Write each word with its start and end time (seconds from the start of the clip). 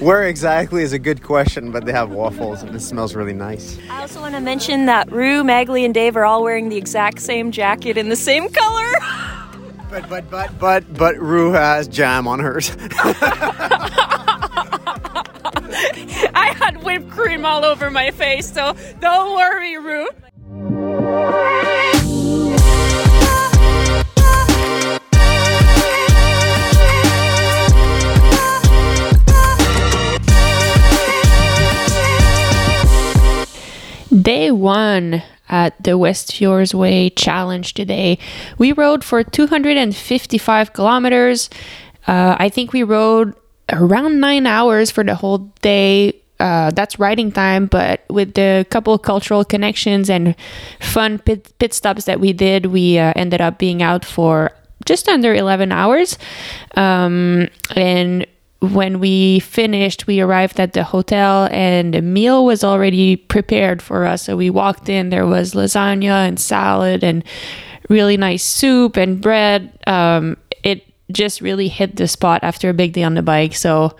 Where 0.00 0.24
exactly 0.24 0.82
is 0.82 0.92
a 0.92 0.98
good 0.98 1.22
question, 1.22 1.70
but 1.72 1.84
they 1.84 1.92
have 1.92 2.10
waffles 2.10 2.62
and 2.62 2.74
it 2.74 2.80
smells 2.80 3.14
really 3.14 3.32
nice. 3.32 3.78
I 3.90 4.02
also 4.02 4.20
want 4.20 4.34
to 4.34 4.40
mention 4.40 4.86
that 4.86 5.10
Rue, 5.10 5.42
Maghalie, 5.42 5.84
and 5.84 5.94
Dave 5.94 6.16
are 6.16 6.24
all 6.24 6.42
wearing 6.42 6.68
the 6.68 6.76
exact 6.76 7.20
same 7.20 7.50
jacket 7.50 7.96
in 7.96 8.08
the 8.08 8.16
same 8.16 8.48
color. 8.48 8.92
But 9.90 10.06
but 10.06 10.30
but 10.30 10.58
but 10.58 10.94
but 10.98 11.16
Rue 11.16 11.52
has 11.52 11.88
jam 11.88 12.28
on 12.28 12.40
hers. 12.40 12.76
I 16.34 16.54
had 16.58 16.84
whipped 16.84 17.08
cream 17.08 17.46
all 17.46 17.64
over 17.64 17.90
my 17.90 18.10
face, 18.10 18.52
so 18.52 18.76
don't 19.00 19.34
worry, 19.34 19.78
Rue. 19.78 20.08
Day 34.28 34.50
one 34.50 35.22
at 35.48 35.82
the 35.82 35.96
West 35.96 36.34
Fjords 36.34 36.74
Way 36.74 37.08
Challenge 37.08 37.72
today. 37.72 38.18
We 38.58 38.72
rode 38.72 39.02
for 39.02 39.24
255 39.24 40.74
kilometers. 40.74 41.48
Uh, 42.06 42.36
I 42.38 42.50
think 42.50 42.74
we 42.74 42.82
rode 42.82 43.32
around 43.72 44.20
nine 44.20 44.46
hours 44.46 44.90
for 44.90 45.02
the 45.02 45.14
whole 45.14 45.50
day. 45.62 46.12
Uh, 46.38 46.70
that's 46.72 46.98
riding 46.98 47.32
time, 47.32 47.64
but 47.64 48.04
with 48.10 48.34
the 48.34 48.66
couple 48.68 48.98
cultural 48.98 49.46
connections 49.46 50.10
and 50.10 50.36
fun 50.78 51.20
pit, 51.20 51.50
pit 51.58 51.72
stops 51.72 52.04
that 52.04 52.20
we 52.20 52.34
did, 52.34 52.66
we 52.66 52.98
uh, 52.98 53.14
ended 53.16 53.40
up 53.40 53.56
being 53.56 53.82
out 53.82 54.04
for 54.04 54.50
just 54.84 55.08
under 55.08 55.34
11 55.34 55.72
hours. 55.72 56.18
Um, 56.76 57.48
and 57.74 58.26
when 58.60 58.98
we 58.98 59.40
finished, 59.40 60.06
we 60.06 60.20
arrived 60.20 60.58
at 60.58 60.72
the 60.72 60.82
hotel 60.82 61.48
and 61.52 61.94
the 61.94 62.02
meal 62.02 62.44
was 62.44 62.64
already 62.64 63.16
prepared 63.16 63.80
for 63.80 64.04
us. 64.04 64.22
So 64.22 64.36
we 64.36 64.50
walked 64.50 64.88
in, 64.88 65.10
there 65.10 65.26
was 65.26 65.54
lasagna 65.54 66.26
and 66.26 66.40
salad 66.40 67.04
and 67.04 67.22
really 67.88 68.16
nice 68.16 68.44
soup 68.44 68.96
and 68.96 69.20
bread. 69.20 69.78
Um, 69.86 70.36
it 70.62 70.84
just 71.12 71.40
really 71.40 71.68
hit 71.68 71.96
the 71.96 72.08
spot 72.08 72.40
after 72.42 72.68
a 72.68 72.74
big 72.74 72.92
day 72.92 73.02
on 73.02 73.14
the 73.14 73.22
bike. 73.22 73.54
So, 73.54 73.96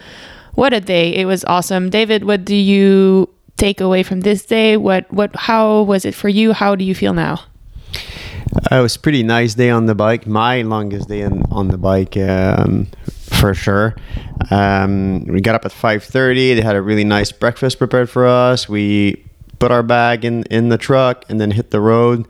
what 0.55 0.73
a 0.73 0.81
day! 0.81 1.15
It 1.15 1.25
was 1.25 1.45
awesome. 1.45 1.89
David, 1.89 2.25
what 2.25 2.45
do 2.45 2.57
you 2.57 3.29
take 3.57 3.81
away 3.81 4.03
from 4.03 4.23
this 4.23 4.45
day? 4.45 4.77
What 4.77 5.11
what 5.13 5.35
how 5.37 5.83
was 5.83 6.05
it 6.05 6.15
for 6.15 6.29
you? 6.29 6.53
How 6.53 6.75
do 6.75 6.85
you 6.85 6.95
feel 6.95 7.15
now? 7.15 7.41
Uh, 8.71 8.77
it 8.77 8.83
was 8.83 8.97
pretty 8.97 9.23
nice 9.23 9.55
day 9.55 9.71
on 9.71 9.87
the 9.87 9.95
bike. 9.95 10.27
My 10.27 10.63
longest 10.63 11.09
day 11.09 11.23
on, 11.23 11.43
on 11.53 11.69
the 11.69 11.79
bike, 11.79 12.17
um, 12.17 12.89
for 13.39 13.55
sure. 13.55 13.95
Um, 14.51 15.25
we 15.25 15.41
got 15.41 15.55
up 15.55 15.65
at 15.65 15.73
5.30. 15.73 16.57
They 16.57 16.61
had 16.61 16.77
a 16.77 16.83
really 16.83 17.05
nice 17.05 17.33
breakfast 17.33 17.79
prepared 17.79 18.11
for 18.11 18.27
us. 18.27 18.69
We 18.69 19.25
put 19.59 19.71
our 19.71 19.83
bag 19.83 20.25
in, 20.25 20.45
in 20.45 20.69
the 20.69 20.79
truck 20.79 21.25
and 21.29 21.41
then 21.41 21.51
hit 21.51 21.71
the 21.71 21.81
road. 21.81 22.27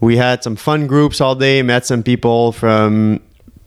We 0.00 0.16
had 0.16 0.42
some 0.42 0.56
fun 0.56 0.86
groups 0.86 1.20
all 1.20 1.34
day, 1.34 1.62
met 1.62 1.84
some 1.86 2.02
people 2.02 2.52
from 2.52 3.20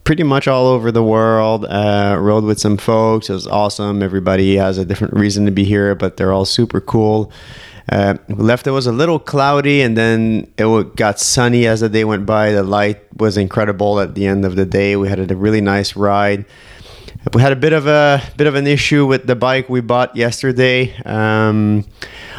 pretty 0.04 0.24
much 0.24 0.48
all 0.48 0.68
over 0.68 0.92
the 0.92 1.04
world. 1.04 1.66
Uh, 1.66 2.18
rode 2.20 2.44
with 2.44 2.60
some 2.60 2.78
folks. 2.78 3.30
It 3.30 3.34
was 3.34 3.48
awesome. 3.48 4.02
Everybody 4.02 4.56
has 4.56 4.78
a 4.78 4.86
different 4.86 5.14
reason 5.14 5.46
to 5.46 5.52
be 5.52 5.64
here, 5.64 5.94
but 5.96 6.18
they're 6.18 6.32
all 6.32 6.46
super 6.46 6.82
cool. 6.82 7.32
Uh, 7.90 8.16
left 8.30 8.68
it 8.68 8.72
was 8.72 8.88
a 8.88 8.92
little 8.92 9.20
cloudy 9.20 9.82
and 9.82 9.98
then 9.98 10.52
it 10.58 10.96
got 10.96 11.20
sunny 11.20 11.66
as 11.68 11.80
the 11.80 11.90
day 11.90 12.04
went 12.04 12.26
by. 12.26 12.52
The 12.52 12.64
light 12.64 13.02
was 13.18 13.38
incredible 13.38 14.00
at 14.00 14.16
the 14.16 14.26
end 14.26 14.46
of 14.46 14.56
the 14.56 14.66
day. 14.66 14.96
We 14.96 15.10
had 15.10 15.32
a 15.32 15.36
really 15.36 15.62
nice 15.62 15.96
ride. 15.96 16.46
We 17.34 17.42
had 17.42 17.52
a 17.52 17.56
bit 17.56 17.74
of 17.74 17.88
a 17.88 18.22
bit 18.36 18.48
of 18.48 18.56
an 18.56 18.66
issue 18.66 19.06
with 19.06 19.28
the 19.28 19.36
bike 19.36 19.70
we 19.70 19.82
bought 19.82 20.16
yesterday. 20.16 20.96
Um, 21.06 21.86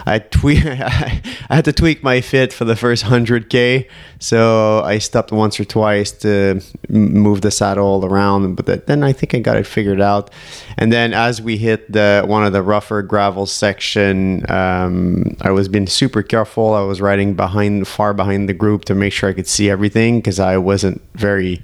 I 0.06 0.19
tweak, 0.19 0.64
I 0.67 1.22
had 1.48 1.64
to 1.67 1.72
tweak 1.72 2.03
my 2.03 2.20
fit 2.20 2.53
for 2.53 2.64
the 2.64 2.77
first 2.77 3.05
hundred 3.05 3.51
k, 3.51 3.89
so 4.18 4.83
I 4.85 4.98
stopped 4.98 5.33
once 5.33 5.58
or 5.58 5.64
twice 5.64 6.13
to 6.13 6.61
move 6.89 7.40
the 7.42 7.51
saddle 7.51 8.05
around. 8.05 8.57
But 8.57 8.86
then 8.86 9.02
I 9.02 9.12
think 9.12 9.35
I 9.35 9.39
got 9.39 9.57
it 9.57 9.67
figured 9.67 10.01
out. 10.01 10.30
And 10.79 10.92
then 10.92 11.12
as 11.12 11.41
we 11.41 11.57
hit 11.57 11.91
the 11.92 12.24
one 12.27 12.45
of 12.45 12.52
the 12.52 12.62
rougher 12.62 13.02
gravel 13.02 13.46
section, 13.46 14.51
um, 14.51 15.36
I 15.41 15.51
was 15.51 15.68
being 15.68 15.86
super 15.86 16.23
careful. 16.23 16.74
I 16.74 16.83
was 16.83 17.01
riding 17.01 17.35
behind, 17.35 17.86
far 17.89 18.14
behind 18.14 18.48
the 18.48 18.55
group 18.55 18.85
to 18.86 18.95
make 18.95 19.12
sure 19.12 19.29
I 19.29 19.33
could 19.33 19.48
see 19.48 19.70
everything 19.70 20.18
because 20.18 20.41
I 20.41 20.57
wasn't 20.57 21.02
very 21.14 21.62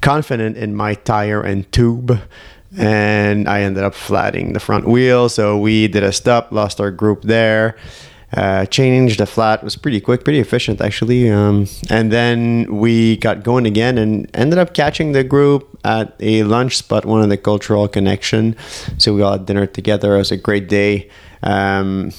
confident 0.00 0.56
in 0.56 0.74
my 0.74 0.94
tire 0.94 1.42
and 1.42 1.70
tube 1.72 2.20
and 2.76 3.48
I 3.48 3.62
ended 3.62 3.84
up 3.84 3.94
flatting 3.94 4.52
the 4.52 4.60
front 4.60 4.86
wheel. 4.86 5.28
So 5.28 5.58
we 5.58 5.88
did 5.88 6.02
a 6.02 6.12
stop, 6.12 6.52
lost 6.52 6.80
our 6.80 6.90
group 6.90 7.22
there. 7.22 7.76
Uh, 8.36 8.66
changed 8.66 9.20
the 9.20 9.26
flat 9.26 9.62
was 9.62 9.76
pretty 9.76 10.00
quick, 10.00 10.24
pretty 10.24 10.40
efficient 10.40 10.80
actually. 10.80 11.30
Um, 11.30 11.68
and 11.88 12.10
then 12.10 12.66
we 12.78 13.16
got 13.18 13.44
going 13.44 13.64
again 13.64 13.96
and 13.96 14.28
ended 14.34 14.58
up 14.58 14.74
catching 14.74 15.12
the 15.12 15.22
group 15.22 15.78
at 15.84 16.16
a 16.18 16.42
lunch 16.42 16.76
spot, 16.76 17.04
one 17.04 17.22
of 17.22 17.28
the 17.28 17.36
cultural 17.36 17.86
connection. 17.86 18.56
So 18.98 19.14
we 19.14 19.22
all 19.22 19.32
had 19.32 19.46
dinner 19.46 19.66
together. 19.66 20.16
It 20.16 20.18
was 20.18 20.32
a 20.32 20.36
great 20.36 20.68
day. 20.68 21.10
Um, 21.44 22.10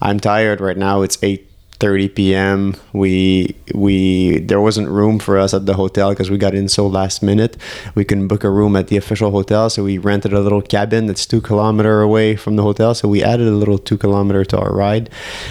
I'm 0.00 0.20
tired 0.20 0.60
right 0.60 0.76
now. 0.76 1.02
It's 1.02 1.18
eight 1.22 1.50
30 1.80 2.08
p.m. 2.10 2.74
We 2.92 3.56
we 3.74 4.38
there 4.40 4.60
wasn't 4.60 4.88
room 4.88 5.18
for 5.18 5.36
us 5.38 5.52
at 5.52 5.66
the 5.66 5.74
hotel 5.74 6.10
because 6.10 6.30
we 6.30 6.38
got 6.38 6.54
in 6.54 6.68
so 6.68 6.86
last 6.86 7.22
minute. 7.22 7.56
We 7.94 8.04
couldn't 8.04 8.28
book 8.28 8.44
a 8.44 8.50
room 8.50 8.76
at 8.76 8.88
the 8.88 8.96
official 8.96 9.30
hotel, 9.30 9.68
so 9.70 9.82
we 9.84 9.98
rented 9.98 10.32
a 10.32 10.40
little 10.40 10.62
cabin 10.62 11.06
that's 11.06 11.26
two 11.26 11.40
kilometer 11.40 12.00
away 12.00 12.36
from 12.36 12.56
the 12.56 12.62
hotel. 12.62 12.94
So 12.94 13.08
we 13.08 13.22
added 13.22 13.48
a 13.48 13.52
little 13.52 13.78
two 13.78 13.98
kilometer 13.98 14.44
to 14.44 14.58
our 14.58 14.72
ride, 14.72 15.10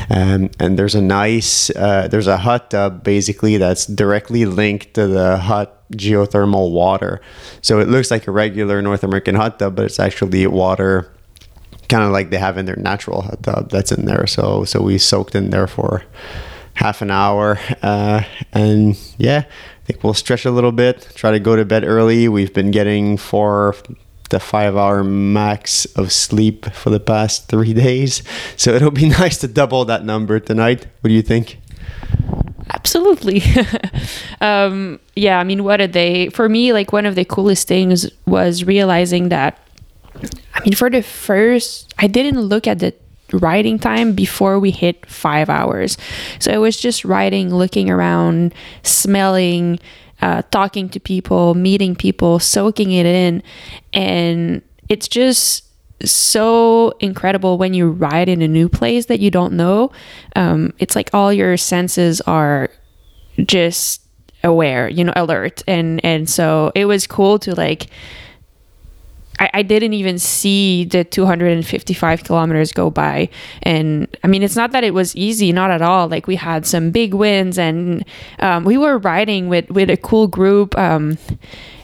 um, 0.09 0.49
and 0.59 0.79
there's 0.79 0.95
a 0.95 1.01
nice 1.01 1.69
uh, 1.71 2.07
there's 2.07 2.27
a 2.27 2.37
hot 2.37 2.71
tub 2.71 3.03
basically 3.03 3.57
that's 3.57 3.85
directly 3.85 4.45
linked 4.45 4.93
to 4.93 5.07
the 5.07 5.37
hot 5.37 5.83
geothermal 5.91 6.71
water. 6.71 7.21
So 7.61 7.79
it 7.79 7.87
looks 7.89 8.09
like 8.11 8.27
a 8.27 8.31
regular 8.31 8.81
North 8.81 9.03
American 9.03 9.35
hot 9.35 9.59
tub, 9.59 9.75
but 9.75 9.85
it's 9.85 9.99
actually 9.99 10.47
water 10.47 11.11
kind 11.93 12.05
of 12.05 12.11
like 12.11 12.31
they 12.31 12.39
have 12.39 12.57
in 12.57 12.65
their 12.65 12.75
natural 12.77 13.21
hot 13.21 13.43
tub 13.43 13.69
that's 13.69 13.91
in 13.91 14.05
there. 14.05 14.25
So 14.25 14.65
so 14.65 14.81
we 14.81 14.97
soaked 14.97 15.35
in 15.35 15.51
there 15.51 15.67
for 15.67 16.03
half 16.73 17.03
an 17.03 17.11
hour, 17.11 17.59
uh, 17.83 18.23
and 18.51 18.97
yeah, 19.19 19.43
I 19.45 19.85
think 19.85 20.03
we'll 20.03 20.15
stretch 20.15 20.43
a 20.43 20.49
little 20.49 20.71
bit. 20.71 21.07
Try 21.13 21.29
to 21.29 21.39
go 21.39 21.55
to 21.55 21.63
bed 21.65 21.83
early. 21.83 22.27
We've 22.27 22.51
been 22.51 22.71
getting 22.71 23.15
four 23.17 23.75
to 24.29 24.39
five 24.39 24.75
hour 24.75 25.03
max 25.03 25.85
of 25.95 26.11
sleep 26.11 26.65
for 26.73 26.89
the 26.89 26.99
past 26.99 27.47
three 27.47 27.73
days, 27.85 28.23
so 28.57 28.73
it'll 28.73 28.89
be 28.89 29.09
nice 29.21 29.37
to 29.37 29.47
double 29.47 29.85
that 29.85 30.03
number 30.03 30.39
tonight. 30.39 30.87
What 31.01 31.09
do 31.09 31.13
you 31.13 31.21
think? 31.21 31.59
Absolutely. 32.73 33.43
um, 34.41 34.99
yeah, 35.15 35.39
I 35.39 35.43
mean, 35.43 35.63
what 35.63 35.79
a 35.79 35.87
day. 35.87 36.29
For 36.29 36.49
me, 36.49 36.73
like, 36.73 36.91
one 36.91 37.05
of 37.05 37.13
the 37.13 37.25
coolest 37.25 37.67
things 37.67 38.09
was 38.25 38.63
realizing 38.63 39.29
that 39.29 39.62
I 40.53 40.61
mean, 40.63 40.75
for 40.75 40.89
the 40.89 41.01
first, 41.01 41.93
I 41.97 42.07
didn't 42.07 42.39
look 42.39 42.67
at 42.67 42.79
the 42.79 42.93
writing 43.31 43.79
time 43.79 44.13
before 44.13 44.59
we 44.59 44.71
hit 44.71 45.05
five 45.05 45.49
hours. 45.49 45.97
So 46.39 46.51
I 46.53 46.57
was 46.57 46.79
just 46.79 47.03
writing, 47.03 47.53
looking 47.53 47.89
around, 47.89 48.53
smelling, 48.83 49.79
uh, 50.21 50.43
talking 50.51 50.87
to 50.89 50.99
people, 50.99 51.55
meeting 51.55 51.95
people, 51.95 52.39
soaking 52.39 52.91
it 52.91 53.05
in. 53.05 53.43
And 53.91 54.61
it's 54.87 55.07
just 55.07 55.65
so 56.05 56.93
incredible 56.99 57.57
when 57.57 57.73
you 57.73 57.89
ride 57.89 58.29
in 58.29 58.41
a 58.41 58.47
new 58.47 58.69
place 58.69 59.07
that 59.07 59.19
you 59.19 59.31
don't 59.31 59.53
know. 59.53 59.91
Um, 60.35 60.73
it's 60.77 60.95
like 60.95 61.09
all 61.13 61.33
your 61.33 61.57
senses 61.57 62.21
are 62.21 62.69
just 63.37 64.01
aware, 64.43 64.89
you 64.89 65.03
know, 65.03 65.13
alert. 65.15 65.63
And, 65.67 66.03
and 66.05 66.29
so 66.29 66.71
it 66.75 66.85
was 66.85 67.07
cool 67.07 67.39
to 67.39 67.55
like, 67.55 67.87
I, 69.39 69.49
I 69.53 69.61
didn't 69.63 69.93
even 69.93 70.19
see 70.19 70.85
the 70.85 71.03
255 71.03 72.23
kilometers 72.23 72.71
go 72.71 72.89
by. 72.89 73.29
And 73.63 74.07
I 74.23 74.27
mean, 74.27 74.43
it's 74.43 74.55
not 74.55 74.71
that 74.71 74.83
it 74.83 74.93
was 74.93 75.15
easy, 75.15 75.51
not 75.51 75.71
at 75.71 75.81
all. 75.81 76.07
Like 76.07 76.27
we 76.27 76.35
had 76.35 76.65
some 76.65 76.91
big 76.91 77.13
wins 77.13 77.57
and 77.57 78.05
um, 78.39 78.63
we 78.63 78.77
were 78.77 78.97
riding 78.97 79.49
with, 79.49 79.69
with 79.69 79.89
a 79.89 79.97
cool 79.97 80.27
group. 80.27 80.77
Um, 80.77 81.17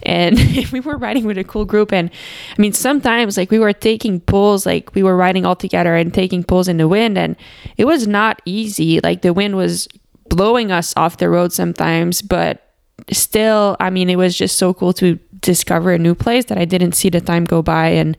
and 0.03 0.37
we 0.71 0.79
were 0.79 0.97
riding 0.97 1.25
with 1.25 1.37
a 1.37 1.43
cool 1.43 1.65
group 1.65 1.91
and 1.91 2.09
i 2.57 2.61
mean 2.61 2.71
sometimes 2.71 3.35
like 3.35 3.51
we 3.51 3.59
were 3.59 3.73
taking 3.73 4.21
pulls 4.21 4.65
like 4.65 4.93
we 4.95 5.03
were 5.03 5.17
riding 5.17 5.45
all 5.45 5.57
together 5.57 5.93
and 5.95 6.13
taking 6.13 6.41
pulls 6.41 6.69
in 6.69 6.77
the 6.77 6.87
wind 6.87 7.17
and 7.17 7.35
it 7.75 7.83
was 7.83 8.07
not 8.07 8.41
easy 8.45 9.01
like 9.01 9.21
the 9.23 9.33
wind 9.33 9.57
was 9.57 9.89
blowing 10.29 10.71
us 10.71 10.93
off 10.95 11.17
the 11.17 11.29
road 11.29 11.51
sometimes 11.51 12.21
but 12.21 12.73
still 13.11 13.75
i 13.79 13.89
mean 13.89 14.09
it 14.09 14.15
was 14.15 14.37
just 14.37 14.57
so 14.57 14.73
cool 14.73 14.93
to 14.93 15.19
discover 15.41 15.91
a 15.91 15.97
new 15.97 16.15
place 16.15 16.45
that 16.45 16.57
I 16.57 16.65
didn't 16.65 16.93
see 16.93 17.09
the 17.09 17.21
time 17.21 17.45
go 17.45 17.61
by. 17.61 17.87
And 17.89 18.17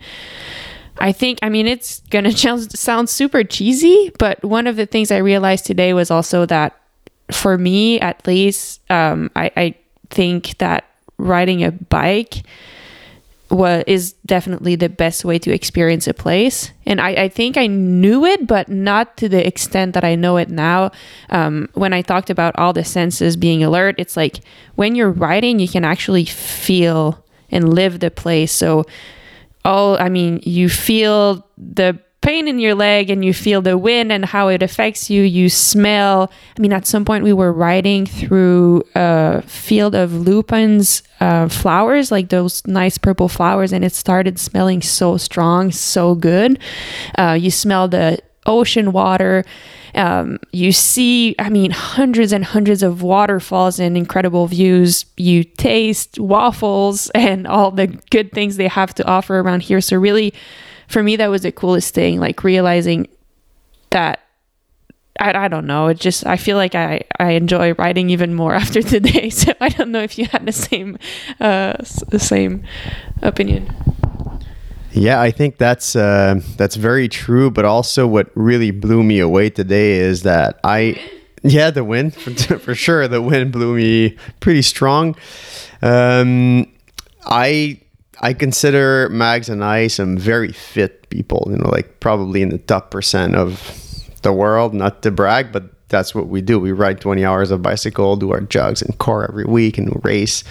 I 0.98 1.12
think, 1.12 1.38
I 1.42 1.48
mean, 1.48 1.66
it's 1.66 2.00
going 2.10 2.24
to 2.30 2.76
sound 2.76 3.08
super 3.08 3.44
cheesy, 3.44 4.12
but 4.18 4.42
one 4.44 4.66
of 4.66 4.76
the 4.76 4.86
things 4.86 5.10
I 5.10 5.18
realized 5.18 5.66
today 5.66 5.94
was 5.94 6.10
also 6.10 6.46
that 6.46 6.76
for 7.30 7.56
me, 7.56 8.00
at 8.00 8.26
least, 8.26 8.80
um, 8.90 9.30
I, 9.36 9.50
I 9.56 9.74
think 10.10 10.58
that 10.58 10.84
riding 11.18 11.62
a 11.62 11.70
bike 11.70 12.42
was 13.50 13.84
is 13.86 14.12
definitely 14.26 14.76
the 14.76 14.88
best 14.88 15.24
way 15.24 15.38
to 15.38 15.52
experience 15.52 16.06
a 16.06 16.14
place. 16.14 16.70
And 16.86 17.00
I, 17.00 17.10
I 17.10 17.28
think 17.28 17.56
I 17.56 17.66
knew 17.66 18.24
it, 18.24 18.46
but 18.46 18.68
not 18.68 19.16
to 19.18 19.28
the 19.28 19.44
extent 19.44 19.94
that 19.94 20.04
I 20.04 20.14
know 20.14 20.36
it 20.36 20.50
now. 20.50 20.92
Um, 21.30 21.68
when 21.74 21.92
I 21.92 22.02
talked 22.02 22.30
about 22.30 22.56
all 22.58 22.72
the 22.72 22.84
senses 22.84 23.36
being 23.36 23.62
alert, 23.64 23.96
it's 23.98 24.16
like 24.16 24.40
when 24.76 24.94
you're 24.94 25.10
riding, 25.10 25.58
you 25.58 25.68
can 25.68 25.84
actually 25.84 26.24
feel 26.24 27.24
and 27.50 27.74
live 27.74 28.00
the 28.00 28.10
place. 28.10 28.52
So, 28.52 28.86
all 29.64 30.00
I 30.00 30.08
mean, 30.08 30.40
you 30.42 30.68
feel 30.68 31.46
the 31.58 31.98
pain 32.20 32.48
in 32.48 32.58
your 32.58 32.74
leg 32.74 33.08
and 33.08 33.24
you 33.24 33.32
feel 33.32 33.62
the 33.62 33.78
wind 33.78 34.12
and 34.12 34.24
how 34.24 34.48
it 34.48 34.62
affects 34.62 35.08
you. 35.08 35.22
You 35.22 35.48
smell. 35.48 36.30
I 36.56 36.60
mean, 36.60 36.72
at 36.72 36.86
some 36.86 37.04
point 37.04 37.24
we 37.24 37.32
were 37.32 37.52
riding 37.52 38.06
through 38.06 38.82
a 38.94 39.42
field 39.42 39.94
of 39.94 40.12
lupins 40.12 41.02
uh, 41.20 41.48
flowers, 41.48 42.10
like 42.10 42.28
those 42.28 42.66
nice 42.66 42.98
purple 42.98 43.28
flowers, 43.28 43.72
and 43.72 43.84
it 43.84 43.92
started 43.92 44.38
smelling 44.38 44.82
so 44.82 45.16
strong, 45.16 45.70
so 45.70 46.14
good. 46.14 46.58
Uh, 47.16 47.36
you 47.40 47.50
smell 47.50 47.88
the 47.88 48.18
ocean 48.46 48.92
water. 48.92 49.44
Um, 49.94 50.38
you 50.52 50.72
see, 50.72 51.34
I 51.38 51.50
mean, 51.50 51.72
hundreds 51.72 52.32
and 52.32 52.44
hundreds 52.44 52.82
of 52.82 53.02
waterfalls 53.02 53.78
and 53.78 53.96
incredible 53.96 54.46
views. 54.46 55.04
You 55.16 55.44
taste 55.44 56.18
waffles 56.18 57.10
and 57.14 57.46
all 57.46 57.70
the 57.70 57.86
good 58.10 58.32
things 58.32 58.56
they 58.56 58.68
have 58.68 58.94
to 58.94 59.06
offer 59.06 59.40
around 59.40 59.62
here. 59.62 59.80
So, 59.80 59.96
really, 59.96 60.32
for 60.90 61.02
me, 61.02 61.16
that 61.16 61.28
was 61.28 61.42
the 61.42 61.52
coolest 61.52 61.94
thing, 61.94 62.18
like 62.18 62.42
realizing 62.42 63.06
that 63.90 64.20
I, 65.20 65.44
I 65.44 65.48
don't 65.48 65.66
know. 65.66 65.86
It 65.86 66.00
just 66.00 66.26
I 66.26 66.36
feel 66.36 66.56
like 66.56 66.74
I, 66.74 67.02
I 67.18 67.32
enjoy 67.32 67.74
writing 67.74 68.10
even 68.10 68.34
more 68.34 68.54
after 68.62 68.82
today. 68.82 69.30
So 69.30 69.52
I 69.60 69.68
don't 69.68 69.92
know 69.92 70.02
if 70.02 70.18
you 70.18 70.26
had 70.26 70.44
the 70.44 70.52
same 70.52 70.98
uh, 71.38 71.74
the 72.08 72.18
same 72.18 72.64
opinion. 73.22 73.72
Yeah, 74.92 75.20
I 75.20 75.30
think 75.30 75.58
that's 75.58 75.94
uh, 75.94 76.40
that's 76.56 76.74
very 76.74 77.08
true. 77.08 77.50
But 77.52 77.64
also, 77.64 78.08
what 78.08 78.28
really 78.34 78.72
blew 78.72 79.04
me 79.04 79.20
away 79.20 79.48
today 79.48 79.92
is 79.92 80.24
that 80.24 80.58
I, 80.64 81.00
yeah, 81.44 81.70
the 81.70 81.84
wind 81.84 82.16
for, 82.16 82.32
for 82.58 82.74
sure. 82.74 83.06
The 83.06 83.22
wind 83.22 83.52
blew 83.52 83.76
me 83.76 84.16
pretty 84.40 84.62
strong. 84.62 85.14
Um, 85.82 86.66
I 87.26 87.80
I 88.20 88.34
consider 88.34 89.08
Mags 89.08 89.48
and 89.48 89.64
I 89.64 89.86
some 89.86 90.16
very 90.16 90.52
fit 90.52 91.08
people. 91.10 91.46
You 91.50 91.56
know, 91.56 91.70
like 91.70 92.00
probably 92.00 92.42
in 92.42 92.50
the 92.50 92.58
top 92.58 92.90
percent 92.90 93.34
of 93.34 94.10
the 94.22 94.32
world. 94.32 94.74
Not 94.74 95.02
to 95.02 95.10
brag, 95.10 95.52
but 95.52 95.64
that's 95.88 96.14
what 96.14 96.28
we 96.28 96.40
do. 96.40 96.58
We 96.58 96.72
ride 96.72 97.00
20 97.00 97.24
hours 97.24 97.50
of 97.50 97.62
bicycle, 97.62 98.16
do 98.16 98.30
our 98.32 98.40
jugs 98.40 98.82
and 98.82 98.96
core 98.98 99.28
every 99.28 99.44
week, 99.44 99.76
and 99.78 100.02
race 100.04 100.44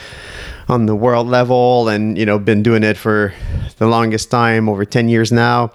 on 0.68 0.86
the 0.86 0.96
world 0.96 1.28
level. 1.28 1.88
And 1.88 2.18
you 2.18 2.26
know, 2.26 2.40
been 2.40 2.64
doing 2.64 2.84
it 2.84 2.98
for 2.98 3.34
the 3.78 3.88
longest 3.88 4.30
time, 4.32 4.68
over 4.68 4.86
10 4.86 5.10
years 5.10 5.32
now. 5.32 5.72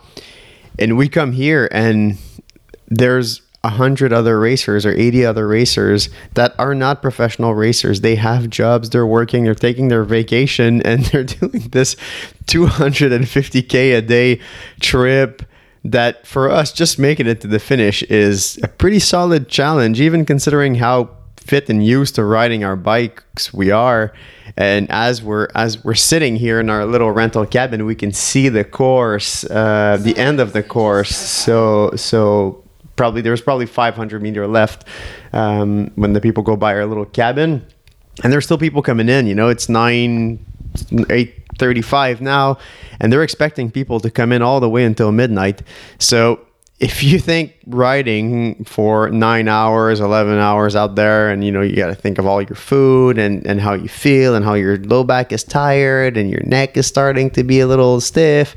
And 0.79 0.97
we 0.97 1.09
come 1.09 1.33
here, 1.33 1.69
and 1.71 2.19
there's 2.89 3.41
a 3.65 3.71
hundred 3.71 4.13
other 4.13 4.39
racers 4.39 4.85
or 4.85 4.93
80 4.93 5.25
other 5.25 5.49
racers 5.49 6.11
that 6.35 6.55
are 6.59 6.75
not 6.75 7.01
professional 7.01 7.55
racers. 7.55 8.03
They 8.03 8.15
have 8.17 8.51
jobs, 8.51 8.91
they're 8.91 9.07
working, 9.07 9.45
they're 9.45 9.55
taking 9.55 9.89
their 9.89 10.05
vacation, 10.05 10.83
and 10.83 11.05
they're 11.07 11.25
doing 11.25 11.69
this 11.71 11.97
250k 12.47 13.99
a 13.99 14.03
day 14.03 14.41
trip. 14.81 15.43
That 15.87 16.27
for 16.27 16.51
us, 16.51 16.73
just 16.73 16.99
making 16.99 17.27
it 17.27 17.43
to 17.43 17.47
the 17.47 17.59
finish 17.59 18.03
is 18.05 18.59
a 18.63 18.69
pretty 18.69 18.99
solid 18.99 19.51
challenge, 19.51 20.01
even 20.01 20.25
considering 20.25 20.77
how 20.77 21.11
fit 21.37 21.69
and 21.69 21.85
used 21.85 22.15
to 22.15 22.25
riding 22.25 22.65
our 22.65 22.75
bikes 22.75 23.53
we 23.53 23.71
are. 23.71 24.15
And 24.57 24.91
as 24.91 25.23
we're 25.23 25.49
as 25.55 25.85
we're 25.85 25.95
sitting 25.95 26.37
here 26.37 26.59
in 26.59 26.71
our 26.71 26.87
little 26.87 27.11
rental 27.11 27.45
cabin, 27.45 27.85
we 27.85 27.95
can 27.95 28.13
see 28.13 28.49
the 28.49 28.65
course, 28.65 29.45
uh, 29.45 29.99
the 30.01 30.17
end 30.17 30.41
of 30.41 30.55
the 30.55 30.63
course. 30.63 31.15
So 31.15 31.91
so 31.97 32.64
probably 32.97 33.21
there's 33.21 33.43
probably 33.43 33.67
500 33.67 34.23
meter 34.23 34.47
left 34.47 34.87
um, 35.33 35.91
when 35.95 36.13
the 36.13 36.21
people 36.21 36.43
go 36.43 36.57
by 36.57 36.75
our 36.75 36.87
little 36.87 37.07
cabin. 37.07 37.65
And 38.23 38.33
there's 38.33 38.45
still 38.45 38.59
people 38.59 38.83
coming 38.83 39.09
in 39.09 39.27
you 39.27 39.35
know 39.35 39.49
it's 39.49 39.69
9 39.69 40.39
8.35 40.75 42.21
now 42.21 42.59
and 43.01 43.13
they're 43.13 43.23
expecting 43.23 43.71
people 43.71 44.01
to 44.01 44.11
come 44.11 44.33
in 44.33 44.43
all 44.43 44.61
the 44.61 44.69
way 44.69 44.85
until 44.85 45.13
midnight. 45.13 45.63
So 45.99 46.41
if 46.81 47.03
you 47.03 47.19
think 47.21 47.55
riding 47.67 48.65
for 48.65 49.09
nine 49.11 49.47
hours 49.47 50.01
11 50.01 50.39
hours 50.39 50.75
out 50.75 50.97
there 50.97 51.31
and 51.31 51.45
you 51.45 51.53
know 51.53 51.63
you 51.63 51.77
got 51.77 51.87
to 51.87 51.95
think 51.95 52.19
of 52.19 52.27
all 52.27 52.43
your 52.43 52.57
food 52.57 53.17
and, 53.17 53.47
and 53.47 53.61
how 53.61 53.75
you 53.75 53.89
feel 53.89 54.35
and 54.35 54.45
how 54.45 54.55
your 54.55 54.77
low 54.79 55.05
back 55.05 55.33
is 55.33 55.45
tired 55.45 56.17
and 56.17 56.31
your 56.31 56.43
neck 56.43 56.77
is 56.77 56.87
starting 56.87 57.31
to 57.31 57.45
be 57.45 57.61
a 57.61 57.67
little 57.67 58.01
stiff 58.01 58.57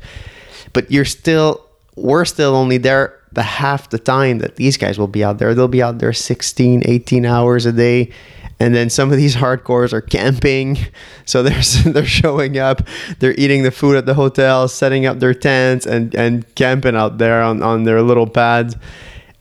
but 0.72 0.90
you're 0.90 1.04
still 1.04 1.64
we're 1.94 2.24
still 2.24 2.56
only 2.56 2.76
there 2.76 3.17
the 3.38 3.42
half 3.44 3.88
the 3.90 4.00
time 4.00 4.40
that 4.40 4.56
these 4.56 4.76
guys 4.76 4.98
will 4.98 5.06
be 5.06 5.22
out 5.22 5.38
there. 5.38 5.54
They'll 5.54 5.68
be 5.68 5.80
out 5.80 5.98
there 6.00 6.12
16, 6.12 6.82
18 6.84 7.24
hours 7.24 7.66
a 7.66 7.72
day. 7.72 8.10
And 8.58 8.74
then 8.74 8.90
some 8.90 9.12
of 9.12 9.16
these 9.16 9.36
hardcores 9.36 9.92
are 9.92 10.00
camping. 10.00 10.78
So 11.24 11.42
they're, 11.42 11.60
they're 11.92 12.06
showing 12.06 12.56
up, 12.56 12.88
they're 13.18 13.34
eating 13.34 13.62
the 13.62 13.70
food 13.70 13.96
at 13.96 14.06
the 14.06 14.14
hotel, 14.14 14.66
setting 14.66 15.04
up 15.04 15.20
their 15.20 15.34
tents 15.34 15.84
and, 15.84 16.14
and 16.14 16.52
camping 16.54 16.96
out 16.96 17.18
there 17.18 17.42
on, 17.42 17.62
on 17.62 17.84
their 17.84 18.00
little 18.00 18.26
pads. 18.26 18.74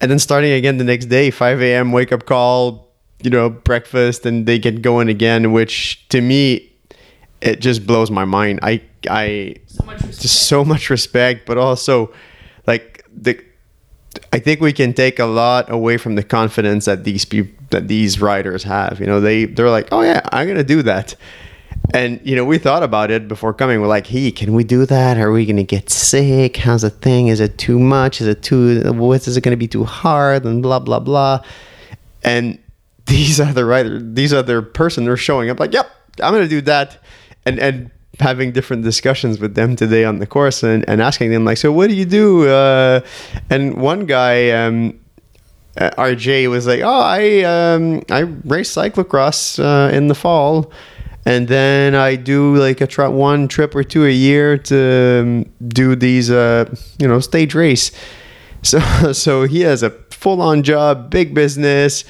And 0.02 0.12
then 0.12 0.20
starting 0.20 0.52
again 0.52 0.78
the 0.78 0.84
next 0.84 1.06
day, 1.06 1.32
5 1.32 1.62
a.m. 1.62 1.94
wake 1.94 2.12
up 2.12 2.26
call, 2.26 2.92
you 3.24 3.30
know, 3.30 3.50
breakfast, 3.50 4.26
and 4.26 4.46
they 4.46 4.60
get 4.60 4.82
going 4.82 5.08
again, 5.08 5.54
which 5.54 6.06
to 6.10 6.20
me, 6.20 6.74
it 7.40 7.62
just 7.62 7.88
blows 7.88 8.12
my 8.12 8.26
mind. 8.26 8.60
I, 8.62 8.82
I, 9.10 9.56
so 9.68 9.86
just 9.96 10.48
so 10.50 10.66
much 10.66 10.90
respect, 10.90 11.46
but 11.46 11.58
also 11.58 12.14
like 12.68 13.06
the 13.16 13.42
I 14.34 14.40
think 14.40 14.62
we 14.62 14.74
can 14.74 14.94
take 14.94 15.20
a 15.20 15.26
lot 15.26 15.72
away 15.72 15.98
from 15.98 16.16
the 16.16 16.24
confidence 16.24 16.86
that 16.86 17.04
these 17.04 17.26
people 17.26 17.54
that 17.70 17.88
these 17.88 18.22
riders 18.22 18.64
have. 18.64 19.00
You 19.00 19.06
know, 19.06 19.20
they 19.20 19.46
they're 19.46 19.70
like, 19.70 19.90
oh 19.92 20.02
yeah, 20.02 20.22
I'm 20.32 20.48
gonna 20.48 20.64
do 20.64 20.82
that. 20.84 21.16
And 21.94 22.20
you 22.24 22.36
know, 22.36 22.46
we 22.46 22.58
thought 22.58 22.84
about 22.84 23.12
it 23.12 23.28
before 23.28 23.54
coming. 23.54 23.82
We're 23.82 23.88
like, 23.88 24.08
hey, 24.08 24.32
can 24.32 24.54
we 24.54 24.64
do 24.64 24.86
that? 24.86 25.18
Are 25.18 25.32
we 25.32 25.46
gonna 25.46 25.64
get 25.64 25.90
sick? 25.90 26.58
How's 26.58 26.82
the 26.82 26.90
thing? 26.90 27.28
Is 27.28 27.40
it 27.40 27.58
too 27.58 27.80
much? 27.80 28.22
Is 28.22 28.28
it 28.28 28.44
too? 28.44 28.92
What 28.94 29.28
is 29.28 29.38
it 29.38 29.42
gonna 29.42 29.58
be 29.58 29.68
too 29.68 29.84
hard? 29.84 30.46
And 30.46 30.62
blah 30.62 30.80
blah 30.80 31.00
blah. 31.00 31.44
And 32.24 32.60
these 33.06 33.40
other 33.40 33.66
writer, 33.66 34.00
these 34.02 34.34
other 34.34 34.62
person, 34.62 35.06
they're 35.06 35.18
showing 35.18 35.50
up 35.50 35.60
like, 35.60 35.74
yep, 35.74 35.90
I'm 36.22 36.34
gonna 36.34 36.48
do 36.48 36.62
that. 36.62 36.98
And 37.46 37.60
and 37.60 37.92
having 38.20 38.52
different 38.52 38.84
discussions 38.84 39.40
with 39.40 39.56
them 39.56 39.76
today 39.76 40.04
on 40.04 40.20
the 40.20 40.28
course 40.28 40.64
and, 40.64 40.88
and 40.90 41.02
asking 41.02 41.32
them 41.32 41.46
like 41.46 41.58
so 41.58 41.72
what 41.72 41.88
do 41.88 41.96
you 41.96 42.06
do? 42.06 42.48
Uh, 42.48 43.02
and 43.50 43.78
one 43.78 44.06
guy 44.06 44.50
um, 44.52 45.00
uh, 45.78 45.92
RJ 45.98 46.50
was 46.50 46.66
like 46.68 46.82
oh 46.82 47.02
I 47.02 47.42
um, 47.44 48.04
I 48.10 48.22
race 48.46 48.74
cyclocross 48.74 49.60
uh, 49.60 49.94
in 49.94 50.08
the 50.08 50.16
fall. 50.16 50.72
And 51.26 51.50
then 51.50 51.94
I 51.94 52.16
do 52.16 52.56
like 52.56 52.80
a 52.80 52.88
tri- 52.88 53.10
one 53.10 53.50
trip 53.50 53.76
or 53.76 53.84
two 53.84 54.06
a 54.06 54.10
year 54.10 54.58
to 54.58 55.20
um, 55.22 55.46
do 55.68 55.94
these 55.94 56.32
uh, 56.32 56.74
you 57.00 57.08
know 57.08 57.20
stage 57.20 57.56
race. 57.56 57.92
So 58.64 58.80
so 59.14 59.44
he 59.44 59.62
has 59.62 59.84
a 59.84 59.92
full 60.10 60.42
on 60.42 60.64
job 60.64 61.12
big 61.12 61.34
business. 61.36 62.04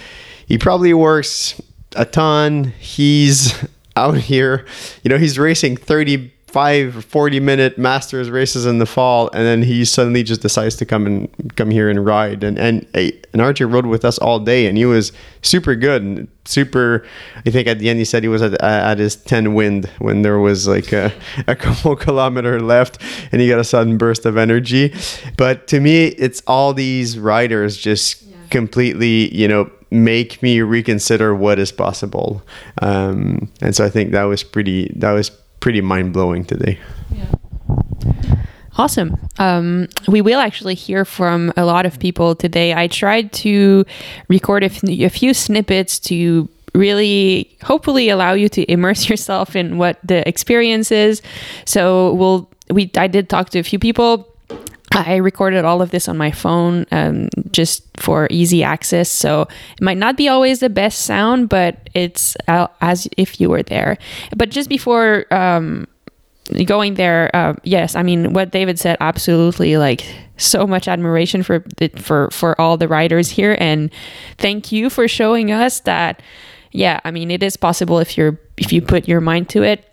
He 0.47 0.57
probably 0.57 0.93
works 0.93 1.61
a 1.95 2.05
ton. 2.05 2.73
He's 2.79 3.53
out 3.97 4.17
here. 4.17 4.65
You 5.03 5.09
know, 5.09 5.17
he's 5.17 5.39
racing 5.39 5.77
35 5.77 6.97
or 6.97 7.01
40 7.01 7.39
minute 7.39 7.77
masters 7.77 8.29
races 8.29 8.65
in 8.65 8.77
the 8.77 8.85
fall 8.85 9.29
and 9.33 9.43
then 9.43 9.63
he 9.63 9.83
suddenly 9.83 10.23
just 10.23 10.41
decides 10.41 10.75
to 10.77 10.85
come 10.85 11.05
and 11.05 11.55
come 11.55 11.71
here 11.71 11.89
and 11.89 12.05
ride 12.05 12.43
and 12.43 12.57
and 12.57 12.85
and 12.93 13.41
RJ 13.41 13.71
rode 13.71 13.85
with 13.85 14.05
us 14.05 14.17
all 14.19 14.39
day 14.39 14.67
and 14.67 14.77
he 14.77 14.85
was 14.85 15.11
super 15.41 15.75
good 15.75 16.01
and 16.01 16.27
super 16.45 17.05
I 17.45 17.49
think 17.49 17.67
at 17.67 17.79
the 17.79 17.89
end 17.89 17.99
he 17.99 18.05
said 18.05 18.23
he 18.23 18.29
was 18.29 18.41
at, 18.41 18.61
at 18.61 18.97
his 18.97 19.15
10 19.15 19.55
wind 19.55 19.87
when 19.99 20.21
there 20.21 20.39
was 20.39 20.67
like 20.67 20.93
a, 20.93 21.11
a 21.47 21.55
couple 21.55 21.95
kilometer 22.07 22.61
left 22.61 23.01
and 23.31 23.41
he 23.41 23.49
got 23.49 23.59
a 23.59 23.65
sudden 23.65 23.97
burst 23.97 24.25
of 24.25 24.37
energy 24.37 24.93
but 25.37 25.67
to 25.67 25.79
me 25.81 26.07
it's 26.07 26.41
all 26.47 26.73
these 26.73 27.19
riders 27.19 27.75
just 27.75 28.21
yeah. 28.21 28.37
completely 28.49 29.35
you 29.35 29.47
know 29.47 29.69
make 29.91 30.41
me 30.43 30.61
reconsider 30.61 31.33
what 31.33 31.59
is 31.59 31.71
possible. 31.71 32.41
Um, 32.81 33.51
and 33.61 33.75
so 33.75 33.85
I 33.85 33.89
think 33.89 34.11
that 34.11 34.23
was 34.23 34.43
pretty 34.43 34.91
that 34.95 35.11
was 35.11 35.29
pretty 35.59 35.81
mind 35.81 36.13
blowing 36.13 36.45
today. 36.45 36.79
Yeah. 37.11 37.25
Awesome. 38.77 39.17
Um, 39.39 39.87
we 40.07 40.21
will 40.21 40.39
actually 40.39 40.75
hear 40.75 41.03
from 41.03 41.51
a 41.57 41.65
lot 41.65 41.87
of 41.87 41.99
people 41.99 42.35
today. 42.35 42.75
I 42.75 42.87
tried 42.87 43.31
to 43.33 43.85
record 44.27 44.61
a, 44.61 44.67
f- 44.67 44.83
a 44.83 45.09
few 45.09 45.33
snippets 45.33 45.97
to 46.01 46.47
really 46.75 47.57
hopefully 47.63 48.09
allow 48.09 48.33
you 48.33 48.49
to 48.49 48.71
immerse 48.71 49.09
yourself 49.09 49.55
in 49.55 49.77
what 49.77 49.99
the 50.03 50.27
experience 50.27 50.91
is. 50.91 51.21
So 51.65 52.13
we'll 52.13 52.49
we 52.69 52.91
I 52.97 53.07
did 53.07 53.29
talk 53.29 53.49
to 53.51 53.59
a 53.59 53.63
few 53.63 53.79
people 53.79 54.27
I 55.05 55.17
recorded 55.17 55.65
all 55.65 55.81
of 55.81 55.91
this 55.91 56.07
on 56.07 56.17
my 56.17 56.31
phone 56.31 56.85
um, 56.91 57.29
just 57.51 57.83
for 57.97 58.27
easy 58.31 58.63
access. 58.63 59.09
So 59.09 59.41
it 59.41 59.81
might 59.81 59.97
not 59.97 60.17
be 60.17 60.27
always 60.27 60.59
the 60.59 60.69
best 60.69 61.03
sound, 61.03 61.49
but 61.49 61.89
it's 61.93 62.35
uh, 62.47 62.67
as 62.81 63.07
if 63.17 63.39
you 63.39 63.49
were 63.49 63.63
there. 63.63 63.97
But 64.35 64.49
just 64.49 64.69
before 64.69 65.31
um, 65.33 65.87
going 66.65 66.95
there, 66.95 67.29
uh, 67.35 67.53
yes, 67.63 67.95
I 67.95 68.03
mean 68.03 68.33
what 68.33 68.51
David 68.51 68.79
said, 68.79 68.97
absolutely. 68.99 69.77
Like 69.77 70.05
so 70.37 70.65
much 70.65 70.87
admiration 70.87 71.43
for 71.43 71.63
the, 71.77 71.89
for 71.89 72.29
for 72.31 72.59
all 72.59 72.77
the 72.77 72.87
writers 72.87 73.29
here, 73.29 73.57
and 73.59 73.91
thank 74.37 74.71
you 74.71 74.89
for 74.89 75.07
showing 75.07 75.51
us 75.51 75.81
that. 75.81 76.21
Yeah, 76.71 76.99
I 77.03 77.11
mean 77.11 77.31
it 77.31 77.43
is 77.43 77.57
possible 77.57 77.99
if 77.99 78.17
you're 78.17 78.39
if 78.57 78.73
you 78.73 78.81
put 78.81 79.07
your 79.07 79.21
mind 79.21 79.49
to 79.49 79.63
it. 79.63 79.86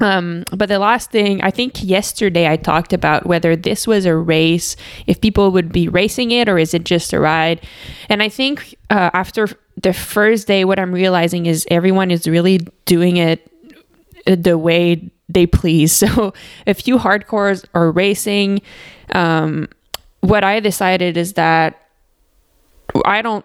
Um, 0.00 0.44
but 0.50 0.68
the 0.68 0.78
last 0.78 1.10
thing, 1.10 1.42
I 1.42 1.50
think 1.50 1.82
yesterday 1.84 2.48
I 2.48 2.56
talked 2.56 2.92
about 2.92 3.26
whether 3.26 3.54
this 3.54 3.86
was 3.86 4.06
a 4.06 4.16
race, 4.16 4.76
if 5.06 5.20
people 5.20 5.50
would 5.50 5.72
be 5.72 5.88
racing 5.88 6.30
it, 6.30 6.48
or 6.48 6.58
is 6.58 6.72
it 6.72 6.84
just 6.84 7.12
a 7.12 7.20
ride. 7.20 7.60
And 8.08 8.22
I 8.22 8.28
think 8.28 8.74
uh, 8.88 9.10
after 9.12 9.48
the 9.76 9.92
first 9.92 10.46
day, 10.46 10.64
what 10.64 10.78
I'm 10.78 10.92
realizing 10.92 11.46
is 11.46 11.66
everyone 11.70 12.10
is 12.10 12.26
really 12.26 12.58
doing 12.86 13.18
it 13.18 13.46
the 14.26 14.56
way 14.56 15.10
they 15.28 15.46
please. 15.46 15.92
So 16.10 16.32
a 16.66 16.74
few 16.74 16.98
hardcores 16.98 17.64
are 17.74 17.90
racing. 17.90 18.62
Um, 19.12 19.68
what 20.20 20.44
I 20.44 20.60
decided 20.60 21.16
is 21.16 21.34
that 21.34 21.88
I 23.04 23.22
don't. 23.22 23.44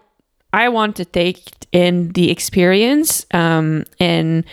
I 0.53 0.69
want 0.69 0.95
to 0.97 1.05
take 1.05 1.43
in 1.71 2.09
the 2.13 2.31
experience 2.31 3.25
um, 3.31 3.83
and. 3.99 4.45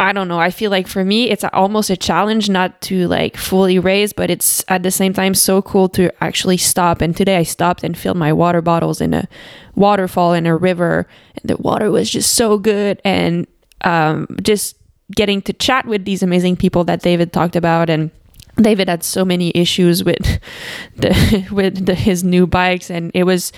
I 0.00 0.12
don't 0.12 0.28
know. 0.28 0.40
I 0.40 0.50
feel 0.50 0.70
like 0.70 0.86
for 0.86 1.04
me, 1.04 1.30
it's 1.30 1.44
almost 1.52 1.88
a 1.88 1.96
challenge 1.96 2.50
not 2.50 2.80
to 2.82 3.06
like 3.08 3.36
fully 3.36 3.78
race, 3.78 4.12
but 4.12 4.30
it's 4.30 4.64
at 4.68 4.82
the 4.82 4.90
same 4.90 5.12
time 5.12 5.34
so 5.34 5.62
cool 5.62 5.88
to 5.90 6.12
actually 6.22 6.56
stop. 6.56 7.00
And 7.00 7.16
today 7.16 7.36
I 7.36 7.44
stopped 7.44 7.84
and 7.84 7.96
filled 7.96 8.16
my 8.16 8.32
water 8.32 8.60
bottles 8.60 9.00
in 9.00 9.14
a 9.14 9.28
waterfall 9.74 10.32
in 10.34 10.46
a 10.46 10.56
river. 10.56 11.06
And 11.36 11.48
the 11.48 11.56
water 11.56 11.90
was 11.90 12.10
just 12.10 12.34
so 12.34 12.58
good. 12.58 13.00
And 13.04 13.46
um, 13.82 14.26
just 14.42 14.76
getting 15.14 15.42
to 15.42 15.52
chat 15.52 15.86
with 15.86 16.04
these 16.04 16.22
amazing 16.22 16.56
people 16.56 16.84
that 16.84 17.02
David 17.02 17.32
talked 17.32 17.56
about. 17.56 17.88
And 17.88 18.10
David 18.56 18.88
had 18.88 19.02
so 19.02 19.24
many 19.24 19.52
issues 19.54 20.04
with 20.04 20.40
the 20.96 21.46
with 21.52 21.86
the, 21.86 21.94
his 21.94 22.24
new 22.24 22.46
bikes, 22.46 22.90
and 22.90 23.10
it 23.14 23.24
was 23.24 23.52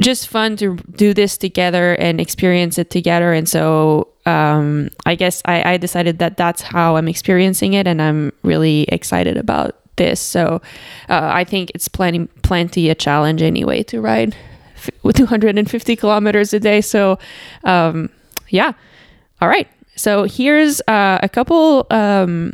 just 0.00 0.28
fun 0.28 0.56
to 0.56 0.76
do 0.96 1.12
this 1.12 1.36
together 1.36 1.94
and 1.94 2.20
experience 2.20 2.78
it 2.78 2.90
together. 2.90 3.32
And 3.32 3.48
so 3.48 4.08
um, 4.26 4.90
I 5.06 5.14
guess 5.14 5.42
I, 5.44 5.72
I, 5.72 5.76
decided 5.76 6.18
that 6.18 6.36
that's 6.36 6.62
how 6.62 6.96
I'm 6.96 7.08
experiencing 7.08 7.72
it, 7.72 7.86
and 7.86 8.00
I'm 8.02 8.32
really 8.42 8.82
excited 8.84 9.36
about 9.36 9.76
this. 9.96 10.20
So 10.20 10.60
uh, 11.08 11.30
I 11.32 11.44
think 11.44 11.70
it's 11.74 11.88
plenty 11.88 12.26
plenty 12.42 12.90
a 12.90 12.94
challenge 12.94 13.42
anyway 13.42 13.82
to 13.84 14.00
ride 14.00 14.36
f- 14.76 15.14
250 15.14 15.96
kilometers 15.96 16.52
a 16.52 16.60
day. 16.60 16.80
So 16.80 17.18
um, 17.64 18.10
yeah, 18.48 18.72
all 19.40 19.48
right. 19.48 19.68
So 19.96 20.24
here's 20.24 20.80
uh, 20.86 21.18
a 21.22 21.28
couple. 21.28 21.86
Um, 21.90 22.52